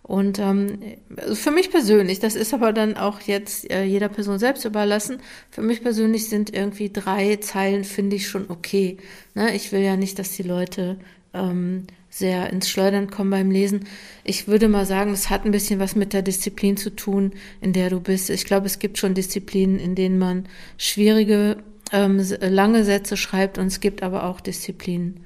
Und 0.04 0.40
ähm, 0.40 0.80
also 1.18 1.36
für 1.36 1.52
mich 1.52 1.72
persönlich, 1.72 2.20
das 2.20 2.36
ist 2.36 2.54
aber 2.54 2.74
dann 2.74 2.96
auch 2.96 3.22
jetzt 3.22 3.70
äh, 3.70 3.84
jeder 3.84 4.10
Person 4.10 4.40
selbst 4.40 4.66
überlassen, 4.66 5.20
für 5.52 5.62
mich 5.62 5.82
persönlich 5.82 6.30
sind 6.30 6.54
irgendwie 6.54 6.92
drei 6.92 7.36
Zeilen, 7.38 7.84
finde 7.84 8.16
ich 8.16 8.28
schon 8.28 8.50
okay. 8.50 8.98
Ne? 9.36 9.56
Ich 9.56 9.72
will 9.72 9.82
ja 9.82 9.98
nicht, 9.98 10.18
dass 10.18 10.32
die 10.32 10.44
Leute 10.44 10.98
ähm, 11.34 11.86
sehr 12.10 12.52
ins 12.52 12.70
Schleudern 12.70 13.10
kommen 13.10 13.30
beim 13.30 13.52
Lesen. 13.52 13.86
Ich 14.24 14.48
würde 14.48 14.68
mal 14.68 14.86
sagen, 14.86 15.14
es 15.14 15.30
hat 15.30 15.46
ein 15.46 15.52
bisschen 15.52 15.80
was 15.80 15.96
mit 15.96 16.14
der 16.14 16.22
Disziplin 16.22 16.76
zu 16.76 16.96
tun, 16.96 17.34
in 17.62 17.74
der 17.74 17.90
du 17.90 18.00
bist. 18.00 18.30
Ich 18.30 18.46
glaube, 18.46 18.66
es 18.66 18.80
gibt 18.80 18.98
schon 18.98 19.14
Disziplinen, 19.14 19.80
in 19.80 19.96
denen 19.96 20.18
man 20.18 20.48
schwierige, 20.78 21.58
ähm, 21.92 22.22
lange 22.42 22.84
Sätze 22.84 23.18
schreibt 23.18 23.58
und 23.58 23.68
es 23.68 23.80
gibt 23.80 24.04
aber 24.04 24.26
auch 24.26 24.42
Disziplinen, 24.42 25.22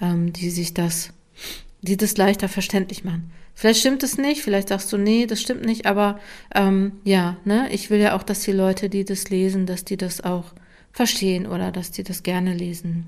ähm, 0.00 0.32
die 0.32 0.50
sich 0.50 0.74
das, 0.74 1.10
die 1.82 1.96
das 1.96 2.16
leichter 2.16 2.48
verständlich 2.48 3.04
machen. 3.04 3.30
Vielleicht 3.54 3.80
stimmt 3.80 4.02
es 4.02 4.18
nicht, 4.18 4.42
vielleicht 4.42 4.68
sagst 4.68 4.92
du, 4.92 4.96
nee, 4.96 5.26
das 5.26 5.40
stimmt 5.40 5.64
nicht, 5.64 5.86
aber 5.86 6.18
ähm, 6.54 6.92
ja, 7.04 7.36
ne, 7.44 7.68
ich 7.70 7.88
will 7.88 8.00
ja 8.00 8.16
auch, 8.16 8.24
dass 8.24 8.40
die 8.40 8.52
Leute, 8.52 8.88
die 8.88 9.04
das 9.04 9.30
lesen, 9.30 9.64
dass 9.66 9.84
die 9.84 9.96
das 9.96 10.22
auch 10.22 10.52
verstehen 10.92 11.46
oder 11.46 11.70
dass 11.70 11.92
die 11.92 12.02
das 12.02 12.24
gerne 12.24 12.52
lesen. 12.52 13.06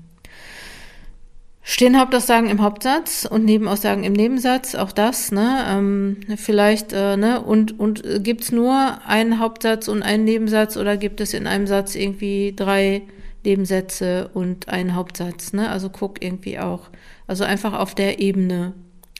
Stehen 1.69 1.99
Hauptaussagen 1.99 2.49
im 2.49 2.61
Hauptsatz 2.61 3.27
und 3.29 3.43
Nebenaussagen 3.43 4.05
im 4.05 4.13
Nebensatz, 4.13 4.73
auch 4.73 4.93
das, 4.93 5.33
ne? 5.33 5.65
Ähm, 5.67 6.17
vielleicht, 6.37 6.93
äh, 6.93 7.17
ne? 7.17 7.41
Und, 7.41 7.77
und 7.77 8.03
gibt's 8.23 8.53
nur 8.53 8.99
einen 9.05 9.39
Hauptsatz 9.39 9.89
und 9.89 10.01
einen 10.01 10.23
Nebensatz 10.23 10.77
oder 10.77 10.95
gibt 10.95 11.19
es 11.19 11.33
in 11.33 11.45
einem 11.45 11.67
Satz 11.67 11.95
irgendwie 11.95 12.53
drei 12.55 13.01
Nebensätze 13.43 14.29
und 14.33 14.69
einen 14.69 14.95
Hauptsatz, 14.95 15.51
ne? 15.51 15.69
Also 15.69 15.89
guck 15.89 16.23
irgendwie 16.23 16.57
auch. 16.57 16.89
Also 17.27 17.43
einfach 17.43 17.73
auf 17.73 17.95
der 17.95 18.19
Ebene 18.19 18.73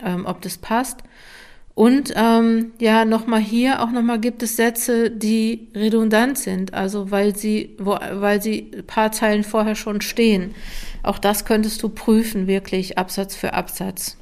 ähm, 0.03 0.25
ob 0.25 0.41
das 0.41 0.57
passt. 0.57 1.03
Und 1.77 2.11
ähm, 2.15 2.71
ja, 2.79 3.05
nochmal 3.05 3.39
hier 3.39 3.83
auch 3.83 3.91
nochmal 3.91 4.19
gibt 4.19 4.41
es 4.41 4.55
Sätze, 4.55 5.11
die 5.11 5.67
redundant 5.75 6.39
sind, 6.39 6.73
also 6.73 7.11
weil 7.11 7.35
sie, 7.35 7.75
wo, 7.77 7.99
weil 8.13 8.41
sie 8.41 8.71
ein 8.75 8.87
paar 8.87 9.11
Zeilen 9.11 9.43
vorher 9.43 9.75
schon 9.75 10.01
stehen. 10.01 10.55
Auch 11.03 11.19
das 11.19 11.45
könntest 11.45 11.83
du 11.83 11.89
prüfen, 11.89 12.47
wirklich 12.47 12.97
Absatz 12.97 13.35
für 13.35 13.53
Absatz. 13.53 14.17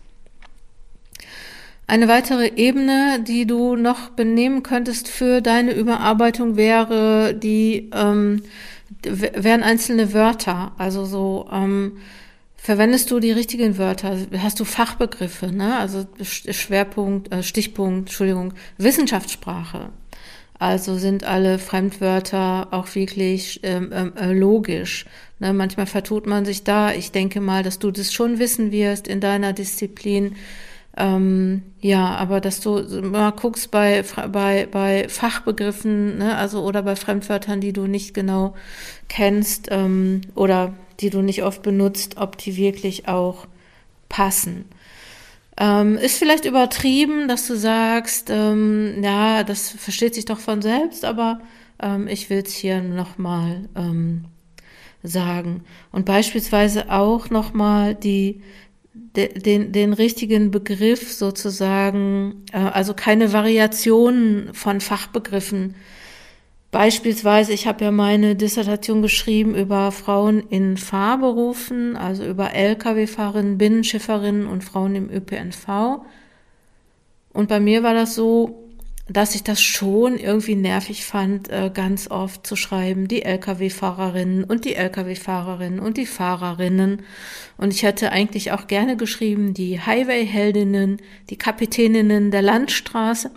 Eine 1.87 2.09
weitere 2.09 2.51
Ebene, 2.57 3.23
die 3.25 3.47
du 3.47 3.77
noch 3.77 4.09
benehmen 4.09 4.61
könntest 4.61 5.07
für 5.07 5.39
deine 5.39 5.71
Überarbeitung, 5.71 6.57
wäre 6.57 7.33
die 7.33 7.89
ähm, 7.93 8.43
wären 9.01 9.63
einzelne 9.63 10.11
Wörter, 10.13 10.73
also 10.77 11.05
so 11.05 11.47
ähm, 11.53 11.99
Verwendest 12.65 13.11
du 13.11 13.19
die 13.19 13.31
richtigen 13.31 13.77
Wörter? 13.77 14.17
Hast 14.39 14.59
du 14.59 14.65
Fachbegriffe, 14.65 15.51
ne? 15.51 15.77
Also 15.77 16.07
Schwerpunkt, 16.23 17.31
äh, 17.31 17.43
Stichpunkt, 17.43 18.09
Entschuldigung, 18.09 18.55
Wissenschaftssprache. 18.79 19.89
Also 20.57 20.97
sind 20.97 21.25
alle 21.25 21.59
Fremdwörter 21.59 22.69
auch 22.71 22.95
wirklich 22.95 23.59
ähm, 23.61 23.91
ähm, 23.93 24.13
äh, 24.17 24.33
logisch. 24.33 25.05
Ne? 25.37 25.53
Manchmal 25.53 25.85
vertut 25.85 26.25
man 26.25 26.43
sich 26.43 26.63
da. 26.63 26.91
Ich 26.91 27.11
denke 27.11 27.39
mal, 27.39 27.61
dass 27.61 27.77
du 27.77 27.91
das 27.91 28.11
schon 28.11 28.39
wissen 28.39 28.71
wirst 28.71 29.07
in 29.07 29.19
deiner 29.19 29.53
Disziplin. 29.53 30.35
Ähm, 30.97 31.61
ja, 31.81 32.15
aber 32.15 32.41
dass 32.41 32.61
du 32.61 32.81
mal 33.03 33.29
guckst 33.29 33.69
bei, 33.69 34.03
bei, 34.31 34.67
bei 34.71 35.07
Fachbegriffen, 35.07 36.17
ne? 36.17 36.35
also 36.35 36.63
oder 36.63 36.81
bei 36.81 36.95
Fremdwörtern, 36.95 37.61
die 37.61 37.73
du 37.73 37.85
nicht 37.85 38.15
genau 38.15 38.55
kennst 39.07 39.67
ähm, 39.69 40.21
oder 40.33 40.73
die 40.99 41.09
du 41.09 41.21
nicht 41.21 41.43
oft 41.43 41.61
benutzt, 41.61 42.17
ob 42.17 42.37
die 42.37 42.55
wirklich 42.57 43.07
auch 43.07 43.47
passen. 44.09 44.65
Ähm, 45.57 45.97
ist 45.97 46.17
vielleicht 46.17 46.45
übertrieben, 46.45 47.27
dass 47.27 47.47
du 47.47 47.55
sagst, 47.55 48.29
ähm, 48.29 49.01
ja, 49.01 49.43
das 49.43 49.69
versteht 49.69 50.15
sich 50.15 50.25
doch 50.25 50.39
von 50.39 50.61
selbst, 50.61 51.05
aber 51.05 51.39
ähm, 51.81 52.07
ich 52.07 52.29
will 52.29 52.39
es 52.45 52.53
hier 52.53 52.81
nochmal 52.81 53.69
ähm, 53.75 54.25
sagen. 55.01 55.63
Und 55.91 56.05
beispielsweise 56.05 56.91
auch 56.91 57.29
nochmal 57.29 57.95
die, 57.95 58.41
de, 58.93 59.39
den, 59.39 59.71
den 59.71 59.93
richtigen 59.93 60.51
Begriff 60.51 61.13
sozusagen, 61.13 62.43
äh, 62.51 62.57
also 62.57 62.93
keine 62.93 63.31
Variationen 63.31 64.53
von 64.53 64.81
Fachbegriffen 64.81 65.75
Beispielsweise, 66.75 67.53
ich 67.53 67.67
habe 67.67 67.85
ja 67.85 67.91
meine 67.91 68.35
Dissertation 68.35 69.01
geschrieben 69.01 69.55
über 69.55 69.93
Frauen 69.93 70.41
in 70.49 70.75
Fahrberufen, 70.75 71.95
also 71.95 72.25
über 72.25 72.53
Lkw-Fahrerinnen, 72.53 73.57
Binnenschifferinnen 73.57 74.45
und 74.45 74.61
Frauen 74.61 74.93
im 74.93 75.09
ÖPNV. 75.09 76.01
Und 77.31 77.47
bei 77.47 77.61
mir 77.61 77.81
war 77.81 77.93
das 77.93 78.13
so, 78.13 78.67
dass 79.07 79.35
ich 79.35 79.43
das 79.43 79.61
schon 79.61 80.17
irgendwie 80.17 80.55
nervig 80.55 81.05
fand, 81.05 81.47
äh, 81.47 81.71
ganz 81.73 82.11
oft 82.11 82.45
zu 82.45 82.57
schreiben, 82.57 83.07
die 83.07 83.21
Lkw-Fahrerinnen 83.21 84.43
und 84.43 84.65
die 84.65 84.75
Lkw-Fahrerinnen 84.75 85.79
und 85.79 85.95
die 85.95 86.05
Fahrerinnen. 86.05 87.03
Und 87.55 87.73
ich 87.73 87.83
hätte 87.83 88.11
eigentlich 88.11 88.51
auch 88.51 88.67
gerne 88.67 88.97
geschrieben, 88.97 89.53
die 89.53 89.79
Highway-Heldinnen, 89.79 90.97
die 91.29 91.37
Kapitäninnen 91.37 92.31
der 92.31 92.41
Landstraße. 92.41 93.31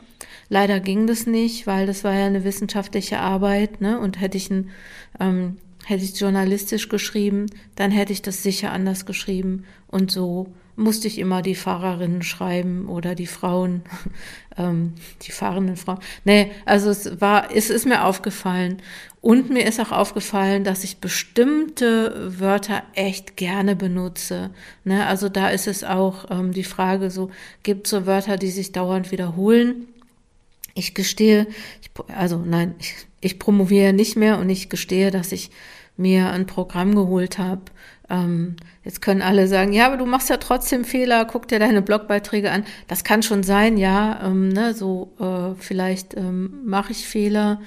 Leider 0.49 0.81
ging 0.81 1.07
das 1.07 1.27
nicht, 1.27 1.67
weil 1.67 1.87
das 1.87 2.05
war 2.05 2.15
ja 2.15 2.27
eine 2.27 2.45
wissenschaftliche 2.45 3.19
Arbeit, 3.19 3.81
ne? 3.81 3.99
Und 3.99 4.21
hätte 4.21 4.37
ich 4.37 4.51
ein, 4.51 4.71
ähm, 5.21 5.59
hätte 5.85 6.05
ich 6.05 6.19
journalistisch 6.19 6.89
geschrieben, 6.89 7.47
dann 7.77 7.91
hätte 7.91 8.13
ich 8.13 8.23
das 8.23 8.43
sicher 8.43 8.73
anders 8.73 9.07
geschrieben. 9.07 9.65
Und 9.89 10.11
so 10.11 10.53
musste 10.79 11.09
ich 11.09 11.19
immer 11.19 11.43
die 11.43 11.57
Fahrerinnen 11.57 12.23
schreiben 12.23 12.89
oder 12.89 13.15
die 13.15 13.27
Frauen, 13.27 13.83
ähm, 14.57 14.95
die 15.23 15.33
fahrenden 15.33 15.77
Frauen. 15.77 15.99
Nee, 16.25 16.53
also 16.65 16.91
es 16.91 17.21
war, 17.21 17.55
es 17.55 17.69
ist 17.69 17.85
mir 17.85 18.05
aufgefallen. 18.05 18.81
Und 19.21 19.51
mir 19.51 19.67
ist 19.67 19.81
auch 19.81 19.91
aufgefallen, 19.91 20.63
dass 20.63 20.85
ich 20.85 20.99
bestimmte 20.99 22.41
Wörter 22.41 22.85
echt 22.95 23.37
gerne 23.37 23.75
benutze. 23.75 24.51
Ne? 24.85 25.07
Also 25.07 25.29
da 25.29 25.49
ist 25.49 25.67
es 25.67 25.83
auch 25.83 26.31
ähm, 26.31 26.53
die 26.53 26.65
Frage 26.65 27.11
so, 27.11 27.31
gibt 27.65 27.89
es 27.89 27.91
so 27.91 28.07
Wörter, 28.07 28.37
die 28.37 28.51
sich 28.51 28.71
dauernd 28.71 29.11
wiederholen? 29.11 29.89
Ich 30.79 30.95
gestehe, 30.95 31.47
ich, 31.83 31.91
also 32.15 32.39
nein, 32.39 32.75
ich, 32.79 32.95
ich 33.21 33.39
promoviere 33.39 33.93
nicht 33.93 34.17
mehr 34.17 34.39
und 34.39 34.49
ich 34.49 34.69
gestehe, 34.69 35.11
dass 35.11 35.33
ich 35.33 35.51
mir 35.97 36.31
ein 36.31 36.47
Programm 36.47 36.95
geholt 36.95 37.39
habe. 37.39 37.63
Ähm, 38.09 38.57
jetzt 38.85 39.03
können 39.03 39.21
alle 39.21 39.49
sagen, 39.49 39.73
ja, 39.73 39.87
aber 39.87 39.97
du 39.97 40.07
machst 40.07 40.31
ja 40.31 40.37
trotzdem 40.37 40.85
Fehler, 40.85 41.25
guck 41.25 41.49
dir 41.49 41.59
deine 41.59 41.83
Blogbeiträge 41.83 42.51
an. 42.51 42.65
Das 42.87 43.03
kann 43.05 43.23
schon 43.23 43.43
sein, 43.43 43.77
ja, 43.77 44.21
ähm, 44.25 44.49
ne, 44.51 44.73
so 44.73 45.13
äh, 45.19 45.61
vielleicht 45.61 46.17
ähm, 46.17 46.61
mache 46.65 46.93
ich 46.93 47.07
Fehler. 47.07 47.61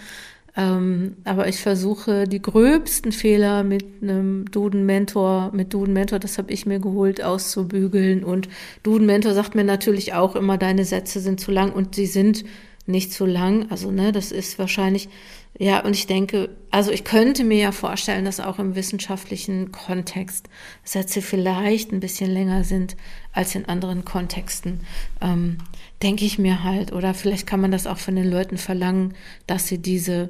Ähm, 0.55 1.17
aber 1.23 1.47
ich 1.47 1.61
versuche 1.61 2.27
die 2.27 2.41
gröbsten 2.41 3.11
Fehler 3.11 3.63
mit 3.63 3.85
einem 4.01 4.49
Duden-Mentor, 4.51 5.51
mit 5.53 5.73
Duden-Mentor, 5.73 6.19
das 6.19 6.37
habe 6.37 6.51
ich 6.51 6.65
mir 6.65 6.79
geholt, 6.79 7.23
auszubügeln. 7.23 8.23
Und 8.23 8.49
Duden-Mentor 8.83 9.33
sagt 9.33 9.55
mir 9.55 9.63
natürlich 9.63 10.13
auch 10.13 10.35
immer, 10.35 10.57
deine 10.57 10.85
Sätze 10.85 11.19
sind 11.19 11.39
zu 11.39 11.51
lang 11.51 11.71
und 11.71 11.95
sie 11.95 12.05
sind 12.05 12.43
nicht 12.91 13.13
zu 13.13 13.25
lang. 13.25 13.71
Also, 13.71 13.91
ne, 13.91 14.11
das 14.11 14.31
ist 14.31 14.59
wahrscheinlich, 14.59 15.09
ja, 15.57 15.83
und 15.83 15.95
ich 15.95 16.07
denke, 16.07 16.49
also 16.69 16.91
ich 16.91 17.03
könnte 17.03 17.43
mir 17.43 17.57
ja 17.57 17.71
vorstellen, 17.71 18.25
dass 18.25 18.39
auch 18.39 18.59
im 18.59 18.75
wissenschaftlichen 18.75 19.71
Kontext 19.71 20.49
Sätze 20.83 21.21
vielleicht 21.21 21.91
ein 21.91 21.99
bisschen 21.99 22.31
länger 22.31 22.63
sind 22.63 22.95
als 23.33 23.55
in 23.55 23.65
anderen 23.65 24.05
Kontexten. 24.05 24.81
Ähm, 25.21 25.57
denke 26.01 26.25
ich 26.25 26.39
mir 26.39 26.63
halt. 26.63 26.91
Oder 26.91 27.13
vielleicht 27.13 27.47
kann 27.47 27.61
man 27.61 27.71
das 27.71 27.87
auch 27.87 27.97
von 27.97 28.15
den 28.15 28.29
Leuten 28.29 28.57
verlangen, 28.57 29.13
dass 29.47 29.67
sie 29.67 29.77
diese, 29.77 30.29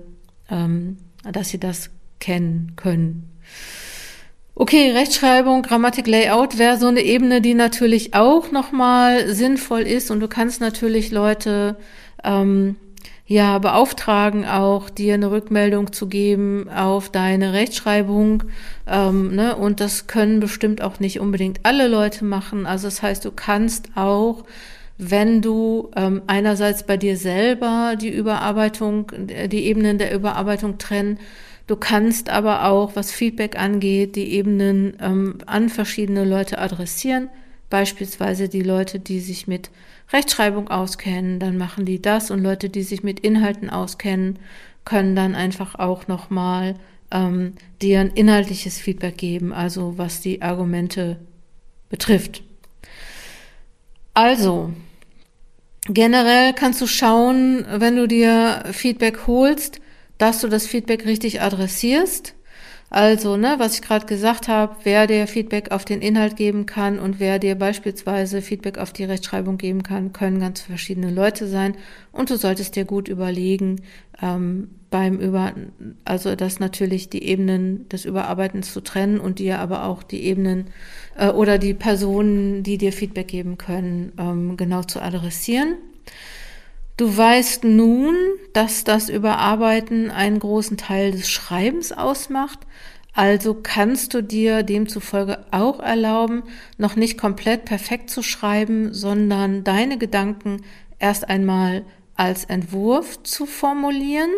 ähm, 0.49 0.97
dass 1.23 1.49
sie 1.49 1.59
das 1.59 1.91
kennen 2.19 2.73
können. 2.75 3.27
Okay, 4.53 4.91
Rechtschreibung, 4.91 5.61
Grammatik, 5.63 6.07
Layout 6.07 6.57
wäre 6.57 6.77
so 6.77 6.87
eine 6.87 7.01
Ebene, 7.01 7.41
die 7.41 7.53
natürlich 7.53 8.13
auch 8.13 8.51
nochmal 8.51 9.33
sinnvoll 9.33 9.81
ist 9.81 10.11
und 10.11 10.19
du 10.19 10.27
kannst 10.27 10.61
natürlich 10.61 11.09
Leute 11.09 11.77
ähm, 12.23 12.75
ja 13.25 13.59
beauftragen, 13.59 14.45
auch 14.45 14.89
dir 14.89 15.13
eine 15.13 15.31
Rückmeldung 15.31 15.93
zu 15.93 16.07
geben 16.07 16.69
auf 16.69 17.09
deine 17.09 17.53
Rechtschreibung. 17.53 18.43
Ähm, 18.87 19.35
ne? 19.35 19.55
Und 19.55 19.79
das 19.79 20.07
können 20.07 20.39
bestimmt 20.39 20.81
auch 20.81 20.99
nicht 20.99 21.19
unbedingt 21.19 21.61
alle 21.63 21.87
Leute 21.87 22.25
machen. 22.25 22.65
Also 22.65 22.87
das 22.87 23.01
heißt, 23.01 23.23
du 23.23 23.31
kannst 23.31 23.89
auch 23.95 24.43
wenn 25.03 25.41
du 25.41 25.89
ähm, 25.95 26.21
einerseits 26.27 26.83
bei 26.83 26.95
dir 26.95 27.17
selber 27.17 27.95
die 27.99 28.13
Überarbeitung, 28.13 29.11
die 29.17 29.65
Ebenen 29.65 29.97
der 29.97 30.13
Überarbeitung 30.13 30.77
trennen, 30.77 31.17
du 31.65 31.75
kannst 31.75 32.29
aber 32.29 32.65
auch, 32.65 32.95
was 32.95 33.11
Feedback 33.11 33.57
angeht, 33.57 34.15
die 34.15 34.31
Ebenen 34.33 34.93
ähm, 35.01 35.39
an 35.47 35.69
verschiedene 35.69 36.23
Leute 36.23 36.59
adressieren, 36.59 37.29
beispielsweise 37.71 38.47
die 38.47 38.61
Leute, 38.61 38.99
die 38.99 39.21
sich 39.21 39.47
mit 39.47 39.71
Rechtschreibung 40.13 40.69
auskennen, 40.69 41.39
dann 41.39 41.57
machen 41.57 41.85
die 41.85 42.01
das 42.01 42.31
und 42.31 42.41
Leute, 42.41 42.69
die 42.69 42.83
sich 42.83 43.03
mit 43.03 43.19
Inhalten 43.19 43.69
auskennen, 43.69 44.39
können 44.85 45.15
dann 45.15 45.35
einfach 45.35 45.75
auch 45.75 46.07
nochmal 46.07 46.75
ähm, 47.11 47.53
dir 47.81 47.99
ein 47.99 48.11
inhaltliches 48.11 48.77
Feedback 48.79 49.17
geben, 49.17 49.53
also 49.53 49.97
was 49.97 50.21
die 50.21 50.41
Argumente 50.41 51.19
betrifft. 51.89 52.43
Also, 54.13 54.73
generell 55.85 56.53
kannst 56.53 56.81
du 56.81 56.87
schauen, 56.87 57.65
wenn 57.69 57.95
du 57.95 58.07
dir 58.07 58.63
Feedback 58.71 59.27
holst, 59.27 59.79
dass 60.17 60.41
du 60.41 60.47
das 60.47 60.67
Feedback 60.67 61.05
richtig 61.05 61.41
adressierst 61.41 62.35
also, 62.91 63.37
ne, 63.37 63.55
was 63.57 63.75
ich 63.75 63.81
gerade 63.81 64.05
gesagt 64.05 64.49
habe, 64.49 64.75
wer 64.83 65.07
dir 65.07 65.25
Feedback 65.25 65.71
auf 65.71 65.85
den 65.85 66.01
Inhalt 66.01 66.35
geben 66.35 66.65
kann 66.65 66.99
und 66.99 67.21
wer 67.21 67.39
dir 67.39 67.55
beispielsweise 67.55 68.41
Feedback 68.41 68.77
auf 68.77 68.91
die 68.91 69.05
Rechtschreibung 69.05 69.57
geben 69.57 69.81
kann, 69.81 70.11
können 70.11 70.41
ganz 70.41 70.59
verschiedene 70.59 71.09
Leute 71.09 71.47
sein. 71.47 71.75
Und 72.11 72.29
du 72.29 72.35
solltest 72.35 72.75
dir 72.75 72.83
gut 72.83 73.07
überlegen, 73.07 73.81
ähm, 74.21 74.71
beim 74.89 75.19
Über, 75.19 75.53
also 76.03 76.35
das 76.35 76.59
natürlich 76.59 77.09
die 77.09 77.23
Ebenen 77.23 77.87
des 77.87 78.03
Überarbeitens 78.03 78.73
zu 78.73 78.81
trennen 78.81 79.21
und 79.21 79.39
dir 79.39 79.59
aber 79.59 79.85
auch 79.85 80.03
die 80.03 80.23
Ebenen 80.23 80.65
äh, 81.17 81.29
oder 81.29 81.57
die 81.59 81.73
Personen, 81.73 82.61
die 82.61 82.77
dir 82.77 82.91
Feedback 82.91 83.29
geben 83.29 83.57
können, 83.57 84.11
ähm, 84.19 84.57
genau 84.57 84.83
zu 84.83 85.01
adressieren. 85.01 85.75
Du 86.97 87.17
weißt 87.17 87.63
nun, 87.63 88.15
dass 88.53 88.83
das 88.83 89.09
Überarbeiten 89.09 90.11
einen 90.11 90.39
großen 90.39 90.77
Teil 90.77 91.11
des 91.11 91.29
Schreibens 91.29 91.91
ausmacht, 91.91 92.59
also 93.13 93.57
kannst 93.61 94.13
du 94.13 94.23
dir 94.23 94.63
demzufolge 94.63 95.39
auch 95.51 95.79
erlauben, 95.79 96.43
noch 96.77 96.95
nicht 96.95 97.17
komplett 97.17 97.65
perfekt 97.65 98.09
zu 98.09 98.23
schreiben, 98.23 98.93
sondern 98.93 99.63
deine 99.63 99.97
Gedanken 99.97 100.61
erst 100.99 101.27
einmal 101.27 101.83
als 102.15 102.45
Entwurf 102.45 103.21
zu 103.23 103.45
formulieren. 103.45 104.29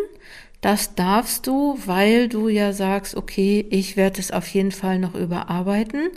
Das 0.60 0.94
darfst 0.94 1.46
du, 1.46 1.78
weil 1.84 2.28
du 2.28 2.48
ja 2.48 2.72
sagst, 2.72 3.14
okay, 3.14 3.64
ich 3.70 3.96
werde 3.96 4.20
es 4.20 4.30
auf 4.32 4.48
jeden 4.48 4.72
Fall 4.72 4.98
noch 4.98 5.14
überarbeiten. 5.14 6.08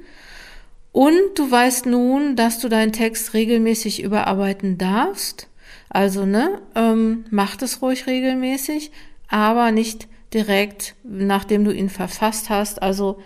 Und 0.93 1.19
du 1.36 1.52
weißt 1.52 1.86
nun, 1.86 2.36
dass 2.36 2.60
du 2.60 2.69
deinen 2.69 2.93
Text 2.93 3.34
regelmäßig 3.36 4.02
überarbeiten 4.02 4.78
darfst. 4.80 5.47
Also, 5.89 6.26
ne, 6.26 6.62
ähm, 6.76 7.26
mach 7.30 7.56
das 7.56 7.82
ruhig 7.82 8.08
regelmäßig, 8.08 8.91
aber 9.30 9.71
nicht 9.71 10.08
direkt, 10.34 10.95
nachdem 11.04 11.63
du 11.63 11.71
ihn 11.71 11.89
verfasst 11.89 12.50
hast. 12.50 12.82
Also, 12.82 13.19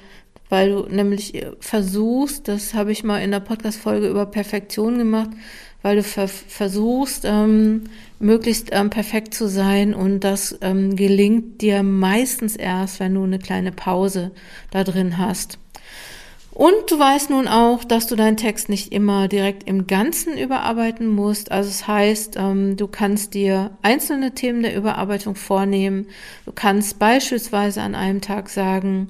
weil 0.49 0.69
du 0.69 0.87
nämlich 0.89 1.45
versuchst, 1.59 2.47
das 2.47 2.73
habe 2.73 2.91
ich 2.91 3.03
mal 3.03 3.19
in 3.19 3.31
der 3.31 3.39
Podcast-Folge 3.39 4.09
über 4.09 4.25
Perfektion 4.25 4.97
gemacht, 4.97 5.29
weil 5.81 5.95
du 5.95 6.03
ver 6.03 6.27
versuchst, 6.27 7.23
ähm, 7.25 7.85
möglichst 8.19 8.69
ähm, 8.71 8.89
perfekt 8.89 9.33
zu 9.33 9.47
sein 9.47 9.93
und 9.93 10.19
das 10.19 10.57
ähm, 10.61 10.95
gelingt 10.95 11.61
dir 11.61 11.83
meistens 11.83 12.55
erst, 12.55 12.99
wenn 12.99 13.15
du 13.15 13.23
eine 13.23 13.39
kleine 13.39 13.71
Pause 13.71 14.31
da 14.71 14.83
drin 14.83 15.17
hast. 15.17 15.57
Und 16.53 16.91
du 16.91 16.99
weißt 16.99 17.29
nun 17.29 17.47
auch, 17.47 17.85
dass 17.85 18.07
du 18.07 18.15
deinen 18.17 18.35
Text 18.35 18.67
nicht 18.67 18.91
immer 18.91 19.29
direkt 19.29 19.67
im 19.67 19.87
Ganzen 19.87 20.37
überarbeiten 20.37 21.07
musst. 21.07 21.49
Also 21.51 21.69
es 21.69 21.79
das 21.79 21.87
heißt, 21.87 22.35
ähm, 22.37 22.75
du 22.75 22.87
kannst 22.87 23.33
dir 23.33 23.71
einzelne 23.81 24.31
Themen 24.33 24.61
der 24.61 24.75
Überarbeitung 24.75 25.35
vornehmen. 25.35 26.07
Du 26.45 26.51
kannst 26.51 26.99
beispielsweise 26.99 27.81
an 27.81 27.95
einem 27.95 28.19
Tag 28.19 28.49
sagen, 28.49 29.09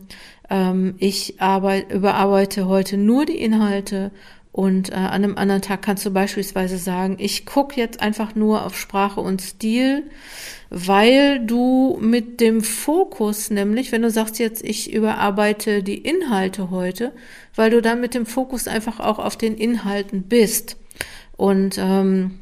ähm, 0.51 0.93
ich 0.99 1.41
arbeite, 1.41 1.95
überarbeite 1.95 2.67
heute 2.67 2.97
nur 2.97 3.25
die 3.25 3.41
Inhalte 3.41 4.11
und 4.51 4.89
äh, 4.89 4.95
an 4.95 5.23
einem 5.23 5.37
anderen 5.37 5.61
Tag 5.61 5.81
kannst 5.81 6.05
du 6.05 6.11
beispielsweise 6.11 6.77
sagen, 6.77 7.15
ich 7.19 7.45
gucke 7.45 7.79
jetzt 7.79 8.01
einfach 8.01 8.35
nur 8.35 8.65
auf 8.65 8.77
Sprache 8.77 9.21
und 9.21 9.41
Stil, 9.41 10.03
weil 10.69 11.39
du 11.45 11.97
mit 12.01 12.41
dem 12.41 12.61
Fokus, 12.61 13.49
nämlich 13.49 13.91
wenn 13.93 14.01
du 14.01 14.09
sagst 14.09 14.39
jetzt, 14.39 14.63
ich 14.63 14.91
überarbeite 14.91 15.83
die 15.83 15.97
Inhalte 15.97 16.69
heute, 16.69 17.13
weil 17.55 17.69
du 17.69 17.81
dann 17.81 18.01
mit 18.01 18.13
dem 18.13 18.25
Fokus 18.25 18.67
einfach 18.67 18.99
auch 18.99 19.19
auf 19.19 19.37
den 19.37 19.55
Inhalten 19.55 20.23
bist 20.23 20.75
und 21.37 21.77
ähm, 21.77 22.39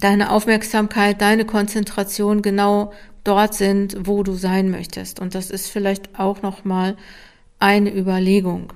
deine 0.00 0.30
Aufmerksamkeit, 0.30 1.20
deine 1.20 1.44
Konzentration 1.44 2.42
genau 2.42 2.92
dort 3.22 3.54
sind, 3.54 3.96
wo 4.00 4.24
du 4.24 4.34
sein 4.34 4.70
möchtest. 4.70 5.20
Und 5.20 5.36
das 5.36 5.50
ist 5.50 5.68
vielleicht 5.68 6.18
auch 6.18 6.42
noch 6.42 6.64
mal 6.64 6.96
eine 7.60 7.94
Überlegung. 7.94 8.72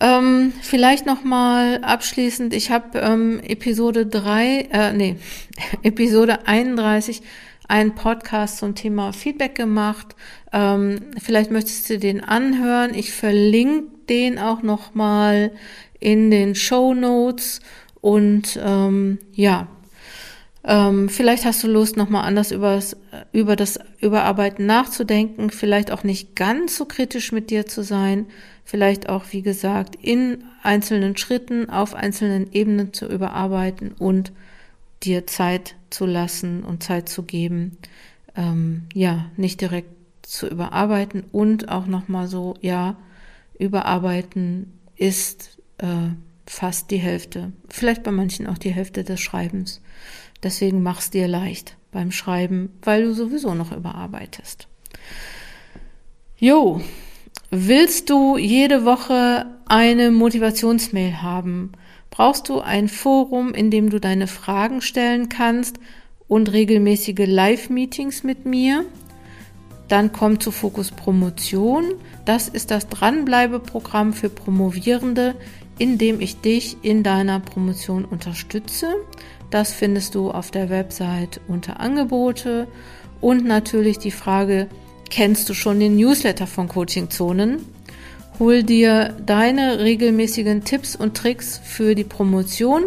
Ähm, 0.00 0.52
vielleicht 0.60 1.06
noch 1.06 1.24
mal 1.24 1.78
abschließend, 1.82 2.52
ich 2.52 2.70
habe 2.70 2.98
ähm, 2.98 3.40
Episode 3.42 4.06
3, 4.06 4.68
äh, 4.70 4.92
nee, 4.92 5.16
Episode 5.82 6.46
31 6.46 7.22
einen 7.68 7.94
Podcast 7.94 8.58
zum 8.58 8.74
Thema 8.74 9.12
Feedback 9.12 9.54
gemacht. 9.54 10.14
Ähm, 10.52 11.00
vielleicht 11.20 11.50
möchtest 11.50 11.90
du 11.90 11.98
den 11.98 12.22
anhören. 12.22 12.94
Ich 12.94 13.12
verlinke 13.12 13.88
den 14.08 14.38
auch 14.38 14.62
noch 14.62 14.94
mal 14.94 15.52
in 15.98 16.30
den 16.30 16.54
Show 16.54 16.94
Notes 16.94 17.60
und 18.00 18.58
ähm, 18.62 19.18
ja, 19.32 19.66
ähm, 20.66 21.08
vielleicht 21.08 21.44
hast 21.44 21.62
du 21.62 21.68
Lust, 21.68 21.96
nochmal 21.96 22.24
anders 22.24 22.50
übers, 22.50 22.96
über 23.32 23.54
das 23.54 23.78
Überarbeiten 24.00 24.66
nachzudenken, 24.66 25.50
vielleicht 25.50 25.92
auch 25.92 26.02
nicht 26.02 26.34
ganz 26.34 26.76
so 26.76 26.86
kritisch 26.86 27.30
mit 27.30 27.50
dir 27.50 27.66
zu 27.66 27.84
sein, 27.84 28.26
vielleicht 28.64 29.08
auch, 29.08 29.26
wie 29.30 29.42
gesagt, 29.42 29.94
in 29.94 30.42
einzelnen 30.64 31.16
Schritten 31.16 31.70
auf 31.70 31.94
einzelnen 31.94 32.52
Ebenen 32.52 32.92
zu 32.92 33.06
überarbeiten 33.06 33.92
und 33.92 34.32
dir 35.04 35.28
Zeit 35.28 35.76
zu 35.90 36.04
lassen 36.04 36.64
und 36.64 36.82
Zeit 36.82 37.08
zu 37.08 37.22
geben, 37.22 37.78
ähm, 38.34 38.82
ja, 38.92 39.26
nicht 39.36 39.60
direkt 39.60 39.90
zu 40.22 40.48
überarbeiten 40.48 41.22
und 41.30 41.68
auch 41.68 41.86
nochmal 41.86 42.26
so, 42.26 42.56
ja, 42.60 42.96
überarbeiten 43.56 44.72
ist 44.96 45.58
äh, 45.78 46.10
fast 46.44 46.90
die 46.90 46.98
Hälfte, 46.98 47.52
vielleicht 47.68 48.02
bei 48.02 48.10
manchen 48.10 48.48
auch 48.48 48.58
die 48.58 48.72
Hälfte 48.72 49.04
des 49.04 49.20
Schreibens. 49.20 49.80
Deswegen 50.42 50.82
mach's 50.82 51.10
dir 51.10 51.28
leicht 51.28 51.76
beim 51.92 52.12
Schreiben, 52.12 52.70
weil 52.82 53.04
du 53.04 53.14
sowieso 53.14 53.54
noch 53.54 53.72
überarbeitest. 53.72 54.68
Jo, 56.38 56.80
willst 57.50 58.10
du 58.10 58.36
jede 58.36 58.84
Woche 58.84 59.46
eine 59.66 60.10
Motivationsmail 60.10 61.22
haben? 61.22 61.72
Brauchst 62.10 62.48
du 62.48 62.60
ein 62.60 62.88
Forum, 62.88 63.52
in 63.54 63.70
dem 63.70 63.90
du 63.90 64.00
deine 64.00 64.26
Fragen 64.26 64.80
stellen 64.80 65.28
kannst? 65.28 65.78
und 66.28 66.52
regelmäßige 66.52 67.26
Live-Meetings 67.26 68.24
mit 68.24 68.46
mir. 68.46 68.84
Dann 69.88 70.12
kommt 70.12 70.42
zu 70.42 70.50
Fokus 70.50 70.90
Promotion. 70.90 71.94
Das 72.24 72.48
ist 72.48 72.70
das 72.70 72.88
Dranbleibeprogramm 72.88 74.12
für 74.12 74.28
Promovierende, 74.28 75.36
in 75.78 75.98
dem 75.98 76.20
ich 76.20 76.40
dich 76.40 76.76
in 76.82 77.02
deiner 77.02 77.38
Promotion 77.38 78.04
unterstütze. 78.04 78.96
Das 79.50 79.72
findest 79.72 80.14
du 80.14 80.30
auf 80.30 80.50
der 80.50 80.70
Website 80.70 81.40
unter 81.48 81.80
Angebote 81.80 82.66
und 83.20 83.44
natürlich 83.44 83.98
die 83.98 84.10
Frage, 84.10 84.68
kennst 85.08 85.48
du 85.48 85.54
schon 85.54 85.80
den 85.80 85.96
Newsletter 85.96 86.46
von 86.46 86.68
Coaching 86.68 87.10
Zonen? 87.10 87.64
Hol 88.38 88.62
dir 88.62 89.14
deine 89.24 89.80
regelmäßigen 89.80 90.64
Tipps 90.64 90.94
und 90.94 91.16
Tricks 91.16 91.58
für 91.62 91.94
die 91.94 92.04
Promotion. 92.04 92.84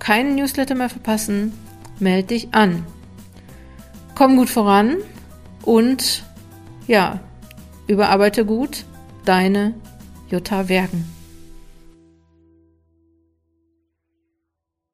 Keinen 0.00 0.34
Newsletter 0.34 0.74
mehr 0.74 0.88
verpassen. 0.88 1.52
Meld 2.00 2.30
dich 2.30 2.48
an. 2.52 2.84
Komm 4.14 4.36
gut 4.36 4.50
voran 4.50 4.96
und 5.62 6.24
ja, 6.88 7.20
überarbeite 7.86 8.44
gut. 8.44 8.84
Deine 9.24 9.74
Jutta 10.28 10.68
Wergen. 10.68 11.15